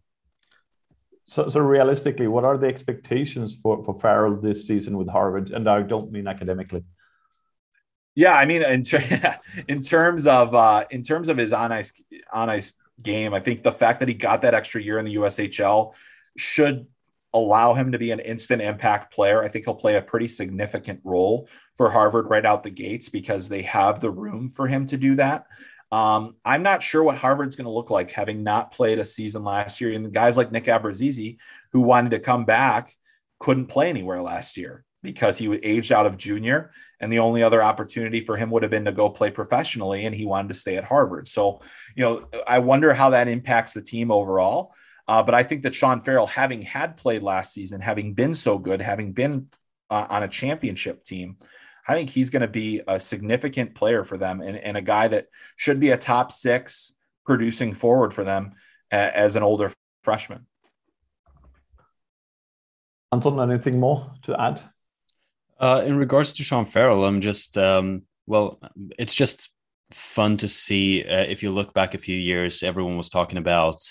[1.27, 5.51] So, so realistically, what are the expectations for, for Farrell this season with Harvard?
[5.51, 6.83] And I don't mean academically.
[8.15, 11.93] Yeah, I mean, in, ter- in terms of uh, in terms of his on ice
[12.33, 15.15] on ice game, I think the fact that he got that extra year in the
[15.15, 15.93] USHL
[16.35, 16.87] should
[17.37, 19.43] allow him to be an instant impact player.
[19.43, 23.49] I think he'll play a pretty significant role for Harvard right out the gates because
[23.49, 25.45] they have the room for him to do that.
[25.91, 29.43] Um, I'm not sure what Harvard's going to look like having not played a season
[29.43, 29.93] last year.
[29.93, 31.37] And guys like Nick Abruzzese,
[31.71, 32.93] who wanted to come back,
[33.39, 36.71] couldn't play anywhere last year because he was aged out of junior.
[36.99, 40.05] And the only other opportunity for him would have been to go play professionally.
[40.05, 41.27] And he wanted to stay at Harvard.
[41.27, 41.61] So,
[41.95, 44.73] you know, I wonder how that impacts the team overall.
[45.07, 48.57] Uh, but I think that Sean Farrell, having had played last season, having been so
[48.57, 49.47] good, having been
[49.89, 51.37] uh, on a championship team,
[51.87, 55.07] I think he's going to be a significant player for them and, and, a guy
[55.07, 56.91] that should be a top six
[57.25, 58.55] producing forward for them
[58.91, 59.71] as an older
[60.03, 60.45] freshman.
[63.13, 64.61] Anton, anything more to add?
[65.59, 68.59] Uh, in regards to Sean Farrell, I'm just, um, well,
[68.99, 69.51] it's just
[69.91, 71.03] fun to see.
[71.03, 73.81] Uh, if you look back a few years, everyone was talking about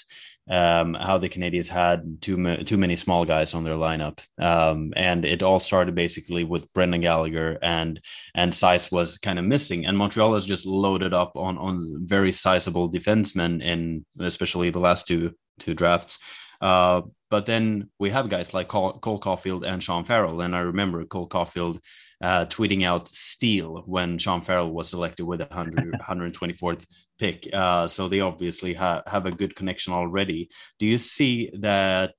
[0.49, 5.25] um, how the Canadiens had too too many small guys on their lineup, um, and
[5.25, 8.01] it all started basically with Brendan Gallagher and
[8.35, 12.33] and size was kind of missing, and Montreal has just loaded up on on very
[12.33, 16.19] sizable defensemen in especially the last two two drafts.
[16.61, 20.61] Uh, but then we have guys like Cole, Cole Caufield and Sean Farrell, and I
[20.61, 21.81] remember Cole Caufield
[22.23, 26.87] uh, tweeting out "steal" when Sean Farrell was selected with a 124th
[27.19, 27.49] pick.
[27.53, 30.49] Uh, so they obviously ha- have a good connection already.
[30.79, 32.15] Do you see that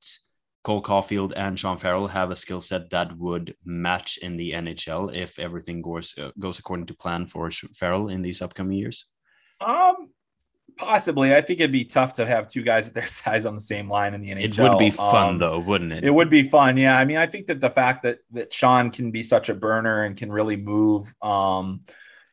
[0.63, 5.15] Cole Caufield and Sean Farrell have a skill set that would match in the NHL
[5.15, 9.05] if everything goes uh, goes according to plan for Farrell in these upcoming years?
[9.61, 10.06] Um,
[10.77, 13.61] Possibly, I think it'd be tough to have two guys at their size on the
[13.61, 14.65] same line in the NHL.
[14.65, 16.03] It would be fun um, though, wouldn't it?
[16.03, 16.97] It would be fun, yeah.
[16.97, 20.03] I mean, I think that the fact that that Sean can be such a burner
[20.03, 21.81] and can really move, um,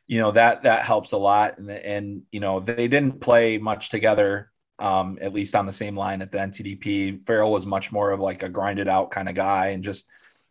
[0.07, 1.57] you know, that that helps a lot.
[1.57, 5.97] And, and you know, they didn't play much together, um, at least on the same
[5.97, 7.25] line at the NTDP.
[7.25, 10.05] Farrell was much more of like a grinded out kind of guy and just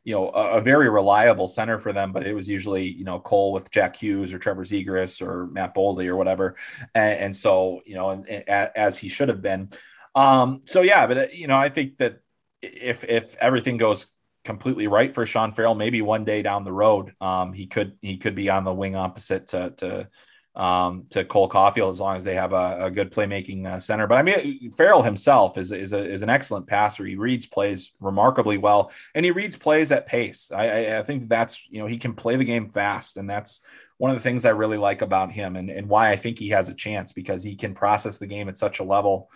[0.05, 3.19] you know, a, a, very reliable center for them, but it was usually, you know,
[3.19, 6.57] Cole with Jack Hughes or Trevor Zegras or Matt Boldy or whatever.
[6.95, 9.71] And, and so, you know, and, and, as he should have been.
[10.15, 12.21] Um, so yeah, but uh, you know, I think that
[12.61, 14.07] if, if everything goes
[14.45, 18.19] completely right for Sean Farrell, maybe one day down the road, um, he could, he
[18.19, 20.09] could be on the wing opposite to, to,
[20.57, 24.07] um, to Cole Caufield as long as they have a, a good playmaking uh, center.
[24.07, 27.05] But I mean, Farrell himself is is, a, is an excellent passer.
[27.05, 30.53] He reads plays remarkably well, and he reads plays at pace.
[30.53, 33.63] I, I, I, think that's you know he can play the game fast, and that's
[33.99, 36.51] one of the things I really like about him, and and why I think he
[36.51, 39.31] has a chance because he can process the game at such a level.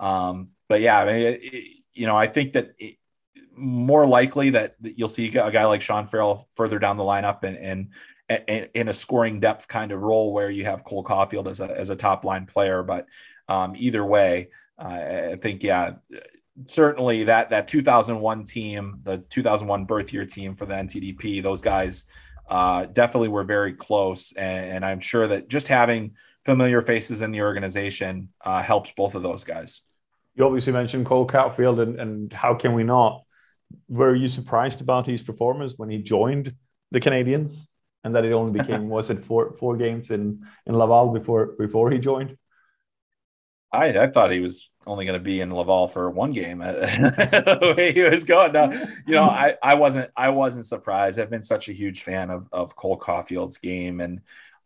[0.00, 2.72] Um, but yeah, I mean, it, it, you know, I think that.
[2.78, 2.96] It,
[3.56, 7.56] more likely that you'll see a guy like Sean Farrell further down the lineup and,
[7.56, 7.90] and
[8.28, 11.90] in a scoring depth kind of role where you have Cole Caufield as a, as
[11.90, 12.82] a top line player.
[12.82, 13.06] But
[13.48, 15.92] um, either way, uh, I think, yeah,
[16.66, 22.06] certainly that, that 2001 team, the 2001 birth year team for the NTDP, those guys
[22.48, 24.32] uh, definitely were very close.
[24.32, 26.12] And, and, I'm sure that just having
[26.44, 29.80] familiar faces in the organization uh, helps both of those guys.
[30.34, 33.22] You obviously mentioned Cole Caufield, and, and how can we not?
[33.88, 36.54] Were you surprised about his performance when he joined
[36.90, 37.66] the Canadiens?
[38.04, 41.90] And that it only became was it four four games in in Laval before before
[41.90, 42.36] he joined.
[43.72, 46.58] I I thought he was only going to be in Laval for one game.
[46.58, 48.70] the way he was going, now,
[49.06, 51.18] you know, I I wasn't I wasn't surprised.
[51.18, 54.20] I've been such a huge fan of of Cole Caufield's game and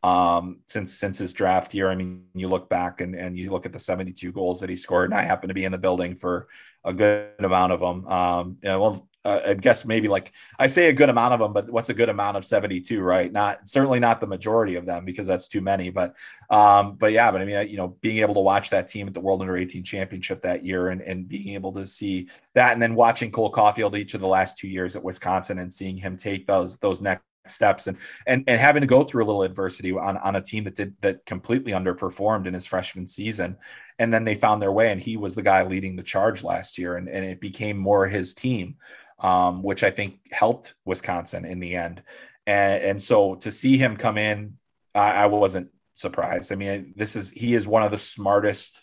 [0.05, 3.67] um since since his draft year i mean you look back and and you look
[3.67, 6.15] at the 72 goals that he scored and i happen to be in the building
[6.15, 6.47] for
[6.85, 10.89] a good amount of them um you know, uh, I guess maybe like I say
[10.89, 13.31] a good amount of them, but what's a good amount of 72, right?
[13.31, 16.15] Not certainly not the majority of them because that's too many, but
[16.51, 19.15] um, but yeah, but I mean, you know, being able to watch that team at
[19.15, 22.81] the World Under 18 Championship that year and, and being able to see that, and
[22.81, 26.17] then watching Cole Caufield each of the last two years at Wisconsin and seeing him
[26.17, 29.93] take those those next steps and and and having to go through a little adversity
[29.93, 33.57] on on a team that did that completely underperformed in his freshman season
[33.99, 36.79] and then they found their way and he was the guy leading the charge last
[36.79, 38.77] year and, and it became more his team
[39.21, 42.03] um, which I think helped Wisconsin in the end.
[42.47, 44.59] And, and so to see him come in,
[44.95, 46.53] I, I, wasn't surprised.
[46.53, 48.83] I mean, this is he is one of the smartest.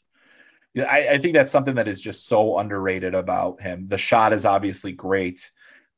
[0.77, 3.87] I, I think that's something that is just so underrated about him.
[3.87, 5.49] The shot is obviously great,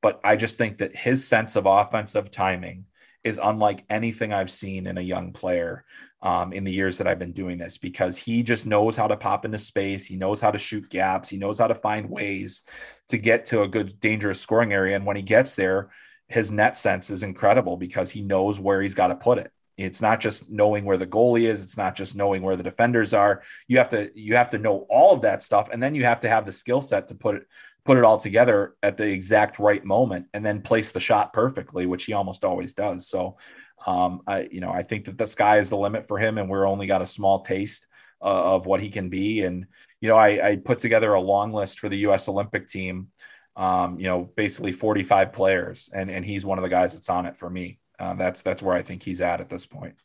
[0.01, 2.85] but I just think that his sense of offensive timing
[3.27, 5.85] is unlike anything I've seen in a young player
[6.21, 9.17] um, in the years that I've been doing this because he just knows how to
[9.17, 10.05] pop into space.
[10.05, 11.29] He knows how to shoot gaps.
[11.29, 12.61] He knows how to find ways
[13.09, 14.95] to get to a good, dangerous scoring area.
[14.95, 15.91] And when he gets there,
[16.27, 19.51] his net sense is incredible because he knows where he's got to put it.
[19.77, 21.61] It's not just knowing where the goalie is.
[21.61, 23.43] It's not just knowing where the defenders are.
[23.67, 26.21] You have to you have to know all of that stuff, and then you have
[26.21, 27.43] to have the skill set to put it
[27.87, 31.85] put it all together at the exact right moment, and then place the shot perfectly,
[31.85, 33.07] which he almost always does.
[33.07, 33.37] So
[33.85, 36.49] um, I, you know, I think that the sky is the limit for him, and
[36.49, 37.87] we're only got a small taste
[38.21, 39.43] uh, of what he can be.
[39.43, 39.67] And
[40.01, 42.27] you know, I, I, put together a long list for the U.S.
[42.27, 43.07] Olympic team.
[43.55, 47.25] Um, you know, basically 45 players, and and he's one of the guys that's on
[47.25, 47.79] it for me.
[47.97, 49.95] Uh, that's that's where I think he's at at this point.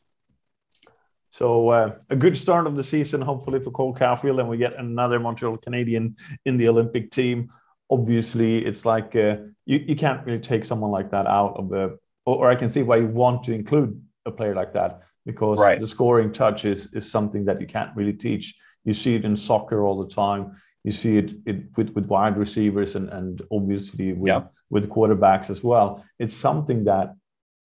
[1.30, 4.78] So uh, a good start of the season, hopefully for Cole Caufield, and we get
[4.78, 6.14] another Montreal Canadien
[6.44, 7.50] in the Olympic team.
[7.92, 11.98] Obviously, it's like uh, you you can't really take someone like that out of the
[12.24, 15.58] or, or I can see why you want to include a player like that because
[15.58, 15.78] right.
[15.78, 18.54] the scoring touch is, is something that you can't really teach.
[18.84, 20.56] You see it in soccer all the time.
[20.84, 24.42] You see it, it with, with wide receivers and, and obviously with, yeah.
[24.70, 26.04] with quarterbacks as well.
[26.18, 27.14] It's something that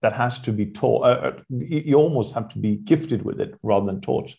[0.00, 1.02] that has to be taught.
[1.02, 4.32] Uh, uh you almost have to be gifted with it rather than taught.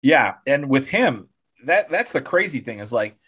[0.00, 1.28] Yeah, and with him,
[1.66, 3.18] that that's the crazy thing is like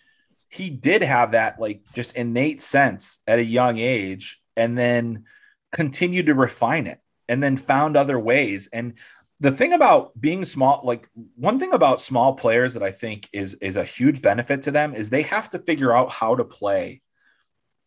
[0.53, 5.25] he did have that like just innate sense at a young age, and then
[5.73, 8.69] continued to refine it and then found other ways.
[8.71, 8.95] And
[9.41, 13.55] the thing about being small, like one thing about small players that I think is
[13.55, 17.00] is a huge benefit to them is they have to figure out how to play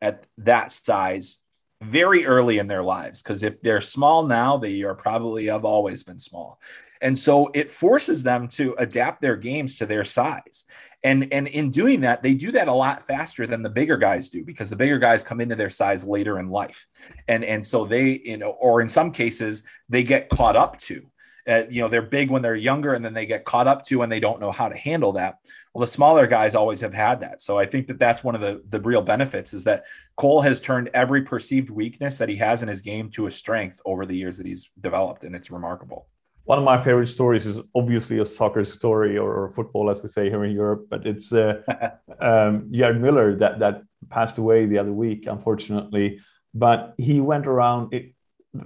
[0.02, 1.38] at that size
[1.84, 3.22] very early in their lives.
[3.22, 6.60] Because if they're small now, they are probably have always been small.
[7.02, 10.66] And so it forces them to adapt their games to their size.
[11.04, 14.30] And, and in doing that, they do that a lot faster than the bigger guys
[14.30, 16.88] do because the bigger guys come into their size later in life.
[17.28, 21.06] And, and so they, you know, or in some cases, they get caught up to.
[21.48, 24.02] uh, you know they're big when they're younger and then they get caught up to
[24.02, 25.38] and they don't know how to handle that
[25.74, 28.42] well the smaller guys always have had that so i think that that's one of
[28.42, 29.86] the the real benefits is that
[30.18, 33.80] cole has turned every perceived weakness that he has in his game to a strength
[33.86, 36.08] over the years that he's developed and it's remarkable
[36.46, 40.10] one of my favorite stories is obviously a soccer story or, or football, as we
[40.10, 41.62] say here in Europe, but it's uh,
[42.22, 46.20] um, Gerd Müller that, that passed away the other week, unfortunately.
[46.54, 48.14] But he went around, it,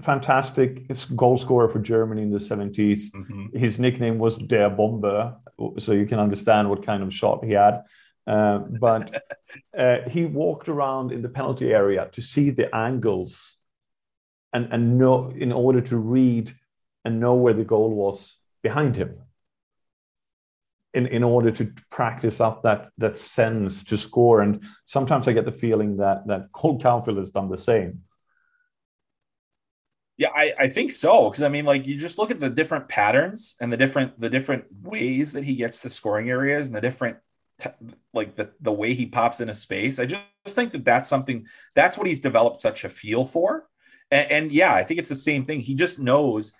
[0.02, 3.12] fantastic goal scorer for Germany in the 70s.
[3.12, 3.58] Mm-hmm.
[3.58, 5.38] His nickname was Der Bomber,
[5.78, 7.84] so you can understand what kind of shot he had.
[8.28, 9.24] Uh, but
[9.78, 13.56] uh, he walked around in the penalty area to see the angles
[14.52, 16.54] and, and know in order to read
[17.10, 19.18] and know where the goal was behind him
[20.94, 24.42] in, in order to practice up that that sense to score.
[24.42, 28.04] And sometimes I get the feeling that that Cole Caufield has done the same.
[30.18, 31.30] Yeah, I, I think so.
[31.32, 34.30] Cause I mean, like you just look at the different patterns and the different the
[34.30, 37.18] different ways that he gets to scoring areas and the different
[38.14, 40.00] like the, the way he pops into space.
[40.00, 43.68] I just think that that's something that's what he's developed such a feel for.
[44.12, 45.62] And, and yeah, I think it's the same thing.
[45.62, 46.54] He just knows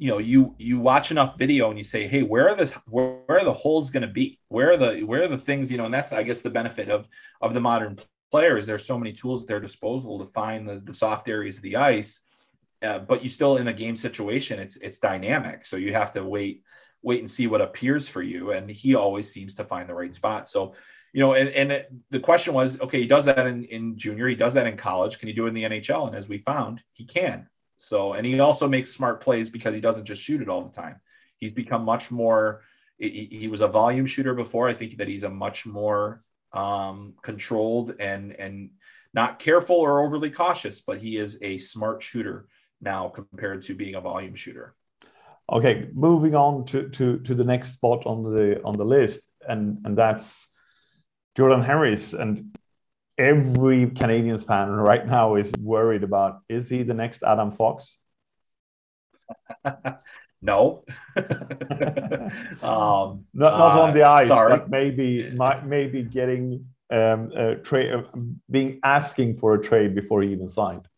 [0.00, 3.18] you know you you watch enough video and you say hey where are the where,
[3.26, 4.38] where are the holes going to be?
[4.48, 6.88] Where are the where are the things you know and that's i guess the benefit
[6.88, 7.06] of
[7.42, 7.98] of the modern
[8.30, 11.62] players there's so many tools at their disposal to find the, the soft areas of
[11.62, 12.20] the ice
[12.82, 15.66] uh, but you still in a game situation it's it's dynamic.
[15.66, 16.62] So you have to wait
[17.02, 18.52] wait and see what appears for you.
[18.52, 20.48] And he always seems to find the right spot.
[20.48, 20.74] So
[21.12, 24.28] you know and, and it, the question was okay he does that in, in junior
[24.28, 25.18] he does that in college.
[25.18, 27.48] Can he do it in the nhl and as we found he can
[27.82, 30.76] so, and he also makes smart plays because he doesn't just shoot it all the
[30.76, 31.00] time.
[31.38, 32.60] He's become much more.
[32.98, 34.68] He, he was a volume shooter before.
[34.68, 36.22] I think that he's a much more
[36.52, 38.72] um, controlled and and
[39.14, 42.48] not careful or overly cautious, but he is a smart shooter
[42.82, 44.74] now compared to being a volume shooter.
[45.50, 49.78] Okay, moving on to to to the next spot on the on the list, and
[49.86, 50.46] and that's
[51.34, 52.12] Jordan Harris.
[52.12, 52.54] And
[53.20, 57.98] every Canadiens fan right now is worried about is he the next Adam Fox?
[60.42, 60.84] no.
[61.16, 61.26] um,
[62.62, 64.56] not, not uh, on the ice, sorry.
[64.56, 68.02] but maybe maybe getting um, a trade, uh,
[68.50, 70.88] being asking for a trade before he even signed.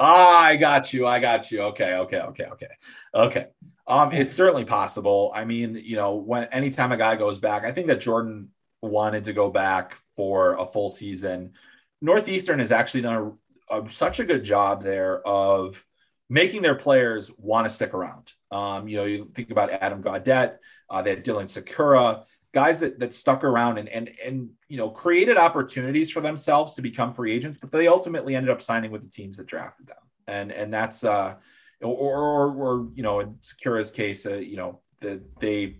[0.00, 1.06] Ah, I got you.
[1.06, 1.62] I got you.
[1.62, 2.68] Okay, okay, okay, okay,
[3.14, 3.46] okay.
[3.86, 5.32] Um, it's certainly possible.
[5.34, 8.50] I mean, you know, when anytime a guy goes back, I think that Jordan
[8.82, 11.52] wanted to go back for a full season.
[12.00, 13.36] Northeastern has actually done
[13.70, 15.84] a, a, such a good job there of
[16.30, 18.32] making their players want to stick around.
[18.50, 20.56] Um, you know, you think about Adam Gaudette,
[20.90, 24.88] uh, they had Dylan Sikura, guys that that stuck around and and and you know
[24.90, 29.02] created opportunities for themselves to become free agents, but they ultimately ended up signing with
[29.02, 29.96] the teams that drafted them.
[30.26, 31.34] And and that's uh,
[31.82, 35.78] or or, or you know in Sikura's case, uh, you know the, they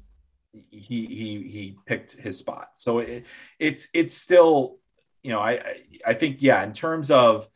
[0.52, 2.70] he he he picked his spot.
[2.78, 3.24] So it,
[3.58, 4.78] it's it's still
[5.22, 5.60] you know, I
[6.06, 7.48] I think yeah, in terms of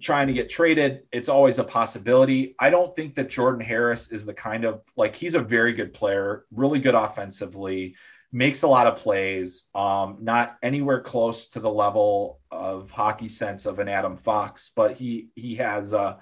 [0.00, 2.54] trying to get traded, it's always a possibility.
[2.58, 5.92] I don't think that Jordan Harris is the kind of like he's a very good
[5.92, 7.96] player, really good offensively,
[8.32, 13.66] makes a lot of plays, um, not anywhere close to the level of hockey sense
[13.66, 16.18] of an Adam Fox, but he he has a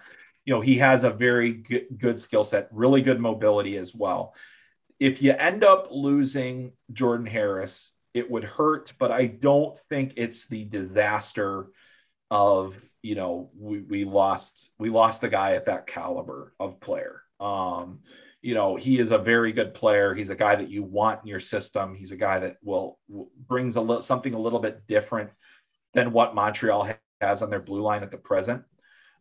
[0.49, 4.35] you know, he has a very good, good skill set, really good mobility as well.
[4.99, 10.47] If you end up losing Jordan Harris, it would hurt, but I don't think it's
[10.49, 11.69] the disaster
[12.31, 17.23] of you know we, we lost we lost the guy at that caliber of player.
[17.41, 18.01] Um,
[18.43, 20.15] you know he is a very good player.
[20.15, 21.95] He's a guy that you want in your system.
[21.95, 25.31] He's a guy that will, brings a little something a little bit different
[25.95, 26.91] than what Montreal
[27.21, 28.63] has on their blue line at the present.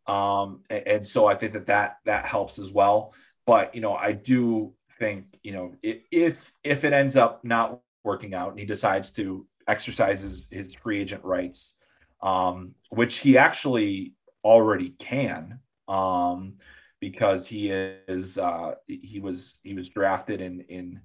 [0.05, 3.13] Um, and, and so I think that that that helps as well.
[3.45, 8.33] But you know I do think you know if if it ends up not working
[8.33, 11.75] out and he decides to exercise his, his free agent rights,
[12.23, 16.53] um, which he actually already can um,
[16.99, 21.01] because he is uh, he was he was drafted in in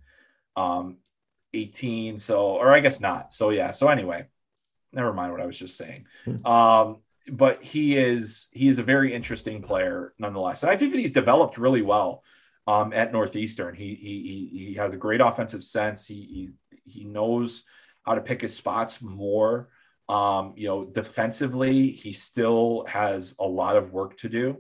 [0.57, 0.97] um,
[1.53, 3.35] 18 so or I guess not.
[3.35, 3.73] So yeah.
[3.73, 4.27] So anyway
[4.93, 6.07] never mind what I was just saying.
[6.25, 6.47] Hmm.
[6.47, 6.97] um,
[7.29, 10.63] but he is he is a very interesting player nonetheless.
[10.63, 12.25] And I think that he's developed really well
[12.67, 13.75] um, at Northeastern.
[13.75, 16.07] He he he has a great offensive sense.
[16.07, 16.51] He, he
[16.85, 17.65] he knows
[18.05, 19.69] how to pick his spots more.
[20.09, 24.59] Um, you know, defensively, he still has a lot of work to do.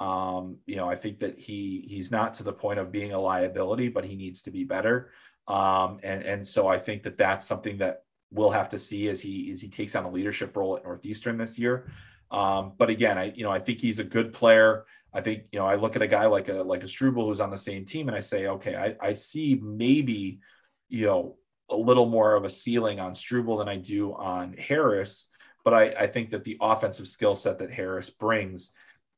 [0.00, 3.20] Um, you know, I think that he he's not to the point of being a
[3.20, 5.10] liability, but he needs to be better.
[5.48, 9.20] Um, and and so I think that that's something that we'll have to see as
[9.20, 11.90] he as he takes on a leadership role at Northeastern this year.
[12.30, 14.84] Um, but again, I you know I think he's a good player.
[15.12, 17.40] I think you know I look at a guy like a like a Struble who's
[17.40, 20.40] on the same team, and I say, okay, I, I see maybe
[20.88, 21.36] you know
[21.70, 25.28] a little more of a ceiling on Struble than I do on Harris,
[25.64, 28.72] but I, I think that the offensive skill set that Harris brings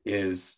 [0.05, 0.57] is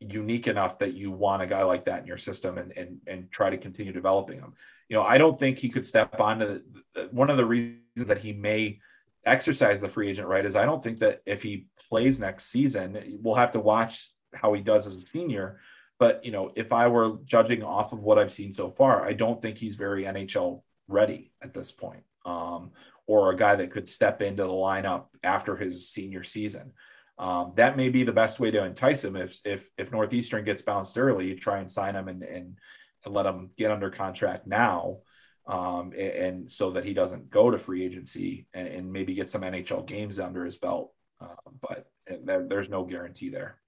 [0.00, 3.30] unique enough that you want a guy like that in your system and and and
[3.30, 4.52] try to continue developing him.
[4.88, 6.60] You know, I don't think he could step onto
[6.94, 8.80] the, one of the reasons that he may
[9.24, 13.18] exercise the free agent right is I don't think that if he plays next season,
[13.22, 15.60] we'll have to watch how he does as a senior.
[15.98, 19.12] But you know, if I were judging off of what I've seen so far, I
[19.12, 22.70] don't think he's very NHL ready at this point, um,
[23.06, 26.72] or a guy that could step into the lineup after his senior season.
[27.18, 29.16] Um, that may be the best way to entice him.
[29.16, 32.58] If if if Northeastern gets bounced early, you try and sign him and and,
[33.04, 34.98] and let him get under contract now,
[35.46, 39.30] um, and, and, so that he doesn't go to free agency and, and maybe get
[39.30, 40.92] some NHL games under his belt.
[41.20, 41.86] Uh, but
[42.24, 43.58] there, there's no guarantee there.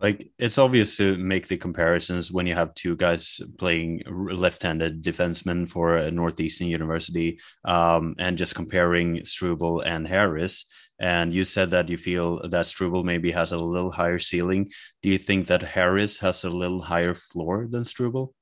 [0.00, 5.68] Like it's obvious to make the comparisons when you have two guys playing left-handed defensemen
[5.68, 10.66] for a Northeastern University, um, and just comparing Struble and Harris.
[11.00, 14.70] And you said that you feel that Struble maybe has a little higher ceiling.
[15.02, 18.34] Do you think that Harris has a little higher floor than Struble?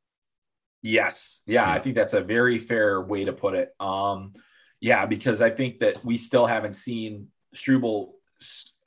[0.82, 1.42] Yes.
[1.46, 1.72] Yeah, yeah.
[1.72, 3.70] I think that's a very fair way to put it.
[3.80, 4.34] Um,
[4.80, 8.14] yeah, because I think that we still haven't seen Struble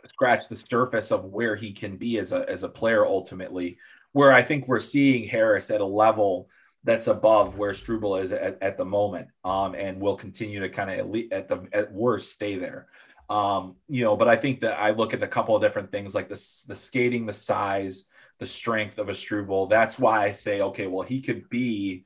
[0.08, 3.78] scratch the surface of where he can be as a as a player ultimately.
[4.12, 6.50] Where I think we're seeing Harris at a level
[6.84, 10.90] that's above where Struble is at, at the moment, um, and will continue to kind
[10.90, 12.88] of at, the at worst stay there.
[13.30, 16.16] Um, you know, but I think that I look at a couple of different things
[16.16, 18.06] like the the skating, the size,
[18.40, 19.68] the strength of a Struble.
[19.68, 22.06] That's why I say, okay, well, he could be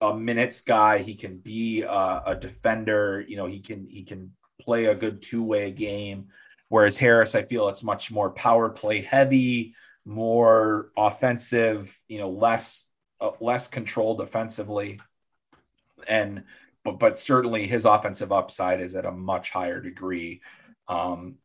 [0.00, 0.98] a minutes guy.
[0.98, 3.24] He can be a, a defender.
[3.26, 6.28] You know, he can he can play a good two way game.
[6.70, 12.86] Whereas Harris, I feel it's much more power play heavy, more offensive, you know, less
[13.20, 15.00] uh, less controlled offensively,
[16.06, 16.44] and
[16.84, 20.42] but but certainly his offensive upside is at a much higher degree.
[20.86, 21.38] Um,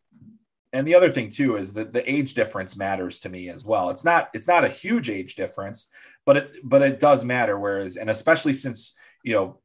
[0.72, 3.90] and the other thing too is that the age difference matters to me as well.
[3.90, 5.88] It's not it's not a huge age difference,
[6.24, 7.58] but it but it does matter.
[7.58, 9.60] Whereas and especially since you know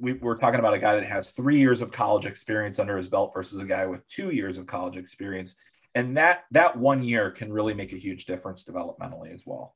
[0.00, 3.08] we, are talking about a guy that has three years of college experience under his
[3.08, 5.56] belt versus a guy with two years of college experience,
[5.94, 9.74] and that that one year can really make a huge difference developmentally as well.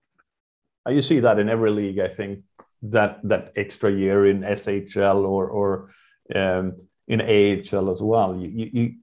[0.87, 2.41] Uh, you see that in every league, I think
[2.83, 5.91] that that extra year in SHL or or
[6.35, 6.77] um,
[7.09, 8.37] in AHL as well.
[8.37, 8.95] You, you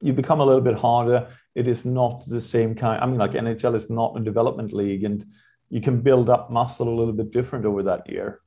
[0.00, 1.28] you become a little bit harder.
[1.54, 3.02] It is not the same kind.
[3.02, 5.24] I mean, like NHL is not a development league, and
[5.70, 8.41] you can build up muscle a little bit different over that year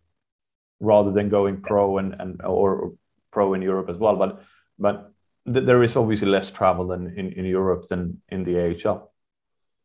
[0.79, 2.93] rather than going pro and, and or
[3.31, 4.15] pro in Europe as well.
[4.15, 4.43] But
[4.77, 5.11] but
[5.51, 9.11] th- there is obviously less travel than in, in Europe than in the AHL.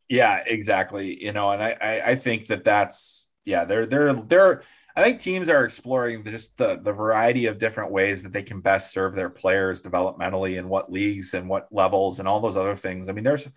[0.09, 1.23] Yeah, exactly.
[1.23, 4.63] You know, and I, I, I think that that's yeah, they're they're they're
[4.97, 8.61] I think teams are exploring just the the variety of different ways that they can
[8.61, 12.77] best serve their players developmentally and what leagues and what levels and all those other
[12.77, 13.09] things.
[13.09, 13.49] I mean, there's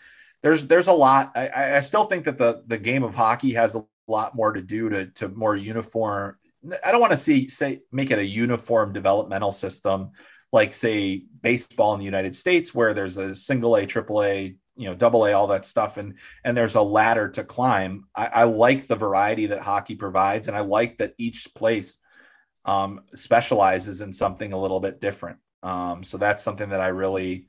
[0.44, 1.32] there's there's a lot.
[1.36, 4.62] I, I still think that the the game of hockey has a lot more to
[4.62, 6.38] do to to more uniform
[6.84, 10.12] I don't want to see say make it a uniform developmental system
[10.54, 14.88] like say baseball in the United States where there's a single A, triple A, you
[14.88, 18.06] know, double A, all that stuff, and and there's a ladder to climb.
[18.16, 21.98] I, I like the variety that hockey provides, and I like that each place
[22.66, 25.40] um, specializes in something a little bit different.
[25.64, 27.48] Um, so that's something that I really,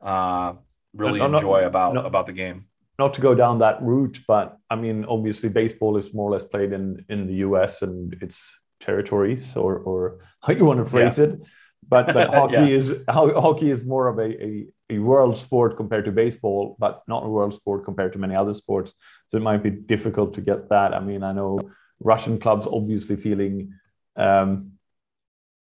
[0.00, 0.54] uh,
[0.94, 2.66] really no, enjoy about no, about the game
[2.98, 6.44] not to go down that route, but I mean, obviously, baseball is more or less
[6.44, 7.82] played in in the U.S.
[7.82, 11.26] and its territories, or or how you want to phrase yeah.
[11.26, 11.40] it.
[11.88, 12.66] But but hockey yeah.
[12.66, 17.24] is hockey is more of a, a a world sport compared to baseball, but not
[17.24, 18.94] a world sport compared to many other sports.
[19.26, 20.94] So it might be difficult to get that.
[20.94, 21.58] I mean, I know
[22.00, 23.74] Russian clubs obviously feeling
[24.16, 24.72] um,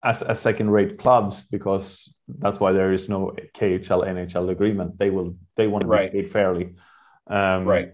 [0.03, 4.97] as, as second-rate clubs because that's why there is no KHL NHL agreement.
[4.99, 6.11] They will they want to right.
[6.11, 6.76] be paid fairly.
[7.30, 7.93] Um, right.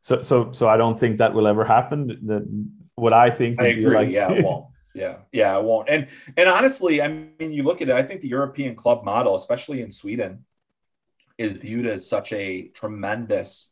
[0.00, 2.08] So, so, so I don't think that will ever happen.
[2.26, 3.60] That what I think.
[3.60, 3.94] I agree.
[3.94, 4.66] Like, yeah, it won't.
[4.94, 5.88] Yeah, yeah, it won't.
[5.88, 7.94] And and honestly, I mean, you look at it.
[7.94, 10.44] I think the European club model, especially in Sweden,
[11.36, 13.70] is viewed as such a tremendous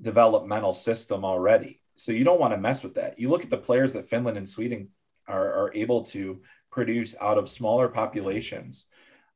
[0.00, 1.80] developmental system already.
[1.96, 3.18] So you don't want to mess with that.
[3.18, 4.88] You look at the players that Finland and Sweden
[5.28, 8.86] are, are able to produce out of smaller populations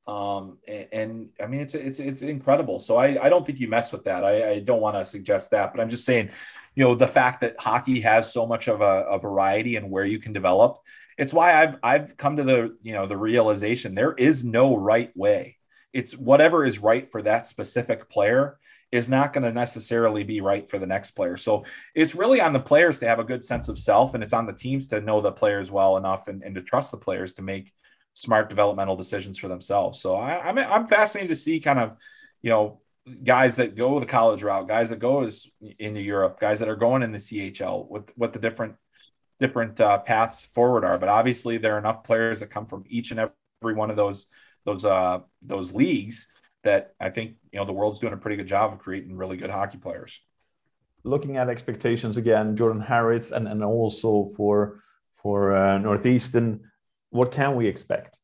[0.07, 2.79] um, and, and, I mean, it's, it's, it's incredible.
[2.79, 4.23] So I, I don't think you mess with that.
[4.23, 6.31] I, I don't want to suggest that, but I'm just saying,
[6.75, 10.05] you know, the fact that hockey has so much of a, a variety and where
[10.05, 10.79] you can develop,
[11.17, 15.17] it's why I've, I've come to the, you know, the realization there is no right
[15.17, 15.57] way.
[15.93, 18.59] It's whatever is right for that specific player
[18.93, 21.37] is not going to necessarily be right for the next player.
[21.37, 24.33] So it's really on the players to have a good sense of self, and it's
[24.33, 27.35] on the teams to know the players well enough and, and to trust the players
[27.35, 27.73] to make
[28.15, 30.01] smart developmental decisions for themselves.
[30.01, 31.97] So I, I'm I'm fascinated to see kind of
[32.41, 32.81] you know
[33.23, 35.47] guys that go the college route, guys that go as
[35.79, 38.77] into Europe, guys that are going in the CHL, what what the different
[39.41, 40.99] different uh, paths forward are.
[40.99, 44.27] But obviously, there are enough players that come from each and every one of those
[44.65, 46.29] those uh, those leagues
[46.63, 49.37] that I think you know the world's doing a pretty good job of creating really
[49.37, 50.21] good hockey players.
[51.03, 54.81] Looking at expectations again, Jordan Harris, and and also for
[55.13, 56.71] for uh, Northeastern,
[57.15, 58.19] what can we expect?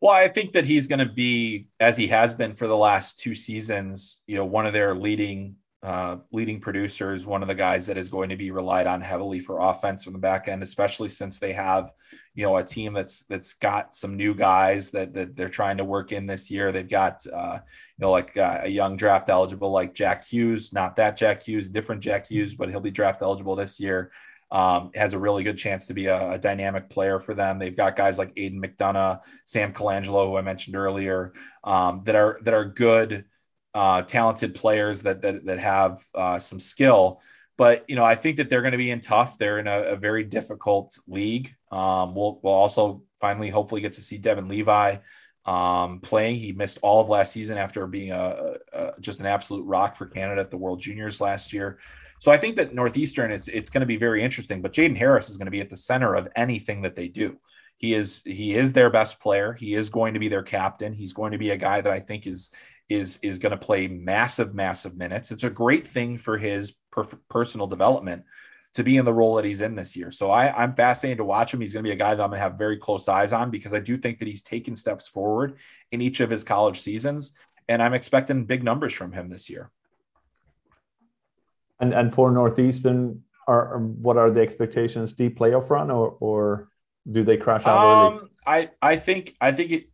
[0.00, 3.18] Well, I think that he's going to be, as he has been for the last
[3.18, 7.86] two seasons, you know, one of their leading uh, leading producers, one of the guys
[7.86, 11.08] that is going to be relied on heavily for offense from the back end, especially
[11.08, 11.90] since they have,
[12.34, 15.84] you know, a team that's that's got some new guys that that they're trying to
[15.84, 16.72] work in this year.
[16.72, 20.96] They've got, uh, you know, like uh, a young draft eligible like Jack Hughes, not
[20.96, 24.10] that Jack Hughes, different Jack Hughes, but he'll be draft eligible this year.
[24.48, 27.58] Um, has a really good chance to be a, a, dynamic player for them.
[27.58, 31.32] They've got guys like Aidan McDonough, Sam Colangelo, who I mentioned earlier,
[31.64, 33.24] um, that are that are good
[33.74, 37.20] uh, talented players that that, that have uh, some skill.
[37.58, 39.36] But you know, I think that they're going to be in tough.
[39.36, 41.54] They're in a, a very difficult league.
[41.72, 44.98] Um, we'll we'll also finally hopefully get to see Devon Levi
[45.46, 46.36] um, playing.
[46.36, 50.06] He missed all of last season after being a, a, just an absolute rock for
[50.06, 51.78] Canada at the World Juniors last year.
[52.26, 54.60] So I think that Northeastern, it's it's going to be very interesting.
[54.60, 57.38] But Jordan Harris is going to be at the center of anything that they do.
[57.78, 59.52] He is he is their best player.
[59.52, 60.92] He is going to be their captain.
[60.92, 62.50] He's going to be a guy that I think is
[62.88, 65.30] is is going to play massive, massive minutes.
[65.30, 68.24] It's a great thing for his per- personal development
[68.74, 70.10] to be in the role that he's in this year.
[70.10, 71.60] So I, I'm fascinated to watch him.
[71.60, 73.52] He's going to be a guy that I'm going to have very close eyes on
[73.52, 75.58] because I do think that he's taken steps forward
[75.92, 77.34] in each of his college seasons,
[77.68, 79.70] and I'm expecting big numbers from him this year.
[81.80, 85.12] And and for Northeastern, are what are the expectations?
[85.12, 86.68] Deep playoff run, or or
[87.10, 88.28] do they crash out um, early?
[88.46, 89.90] I I think I think it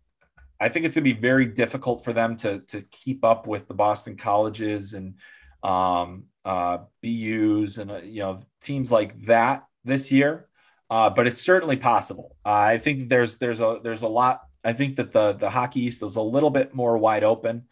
[0.60, 3.66] I think it's going to be very difficult for them to to keep up with
[3.68, 5.14] the Boston colleges and
[5.62, 10.48] um, uh, BUs and uh, you know teams like that this year.
[10.88, 12.36] Uh, but it's certainly possible.
[12.44, 14.42] I think there's there's a there's a lot.
[14.62, 17.64] I think that the the Hockey East is a little bit more wide open.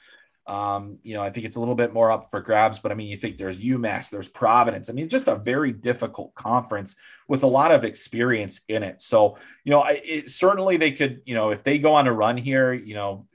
[0.51, 2.96] Um, you know, I think it's a little bit more up for grabs, but I
[2.96, 4.90] mean, you think there's UMass, there's Providence.
[4.90, 6.96] I mean, just a very difficult conference
[7.28, 9.01] with a lot of experience in it.
[9.01, 12.36] So, you know, it, certainly they could, you know, if they go on a run
[12.36, 13.28] here, you know,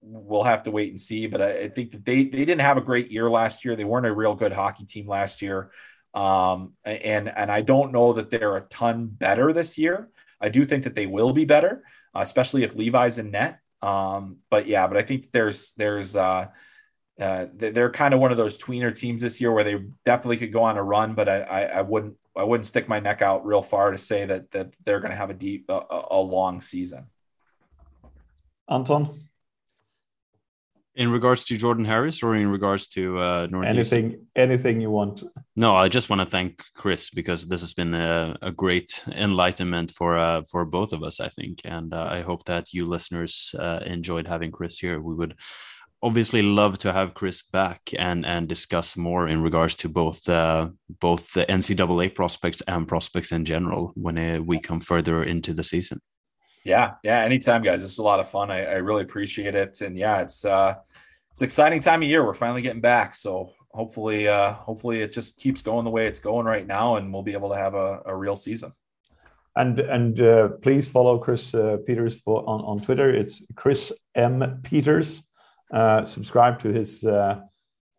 [0.00, 1.26] we'll have to wait and see.
[1.26, 3.76] But I, I think that they they didn't have a great year last year.
[3.76, 5.70] They weren't a real good hockey team last year,
[6.14, 10.08] um, and and I don't know that they're a ton better this year.
[10.40, 11.84] I do think that they will be better,
[12.16, 13.60] uh, especially if Levi's in net.
[13.82, 16.46] Um, but yeah, but I think there's there's uh,
[17.20, 20.52] uh, they're kind of one of those tweener teams this year where they definitely could
[20.52, 23.44] go on a run, but I, I, I wouldn't I wouldn't stick my neck out
[23.44, 26.60] real far to say that that they're going to have a deep a, a long
[26.60, 27.06] season.
[28.68, 29.27] Anton.
[30.98, 35.22] In regards to Jordan Harris, or in regards to uh, anything, anything you want.
[35.54, 39.92] No, I just want to thank Chris because this has been a, a great enlightenment
[39.92, 43.54] for uh, for both of us, I think, and uh, I hope that you listeners
[43.60, 45.00] uh, enjoyed having Chris here.
[45.00, 45.36] We would
[46.02, 50.70] obviously love to have Chris back and and discuss more in regards to both uh,
[51.00, 55.64] both the NCAA prospects and prospects in general when uh, we come further into the
[55.64, 56.00] season.
[56.64, 57.82] Yeah, yeah, anytime, guys.
[57.82, 58.50] This is a lot of fun.
[58.50, 60.74] I, I really appreciate it, and yeah, it's uh,
[61.38, 62.26] it's an exciting time of year.
[62.26, 66.18] We're finally getting back, so hopefully, uh, hopefully it just keeps going the way it's
[66.18, 68.72] going right now, and we'll be able to have a, a real season.
[69.54, 73.14] And and uh, please follow Chris uh, Peters on on Twitter.
[73.14, 75.22] It's Chris M Peters.
[75.72, 77.38] Uh, subscribe to his uh,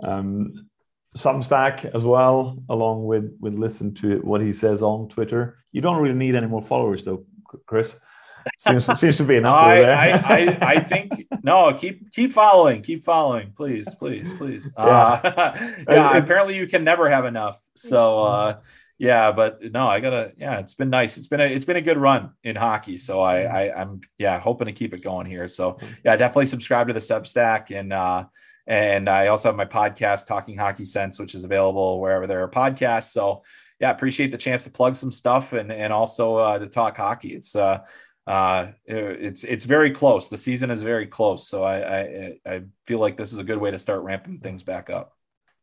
[0.03, 0.67] um,
[1.15, 5.63] Substack as well, along with with listen to what he says on Twitter.
[5.71, 7.23] You don't really need any more followers though,
[7.67, 7.95] Chris.
[8.57, 9.55] Seems, seems to be enough.
[9.55, 11.73] I, I, I, I, think no.
[11.73, 12.81] Keep keep following.
[12.81, 14.71] Keep following, please, please, please.
[14.77, 14.83] Yeah.
[14.85, 15.51] Uh,
[15.89, 16.17] yeah.
[16.17, 17.61] apparently, you can never have enough.
[17.75, 18.59] So uh,
[18.97, 20.33] yeah, but no, I gotta.
[20.37, 21.17] Yeah, it's been nice.
[21.17, 22.97] It's been a it's been a good run in hockey.
[22.97, 25.47] So I, I I'm yeah hoping to keep it going here.
[25.47, 27.93] So yeah, definitely subscribe to the Substack and.
[27.93, 28.25] uh
[28.67, 32.47] and I also have my podcast, Talking Hockey Sense, which is available wherever there are
[32.47, 33.11] podcasts.
[33.11, 33.41] So,
[33.79, 37.29] yeah, appreciate the chance to plug some stuff and and also uh, to talk hockey.
[37.29, 37.79] It's uh,
[38.29, 40.27] uh, it's it's very close.
[40.27, 43.57] The season is very close, so I, I, I feel like this is a good
[43.57, 45.13] way to start ramping things back up.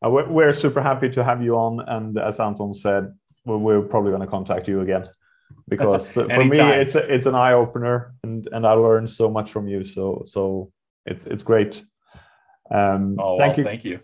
[0.05, 3.15] Uh, we're, super happy to have you on, and as Anton said,
[3.45, 5.05] we're, we're probably going to contact you again
[5.69, 9.53] because for me it's a, it's an eye opener, and and I learned so much
[9.53, 9.85] from you.
[9.85, 10.73] So so
[11.07, 11.85] it's it's great.
[12.69, 13.65] Um, oh, thank well, you.
[13.65, 14.01] Thank you.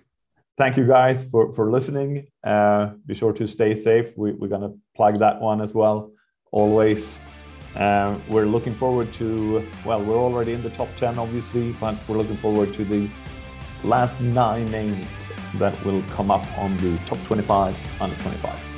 [0.56, 2.28] Thank you guys for, for listening.
[2.44, 4.16] Uh, be sure to stay safe.
[4.16, 6.12] We, we're going to plug that one as well,
[6.52, 7.18] always.
[7.76, 12.18] Um, we're looking forward to, well, we're already in the top 10, obviously, but we're
[12.18, 13.08] looking forward to the
[13.82, 18.71] last nine names that will come up on the top 25 under 25.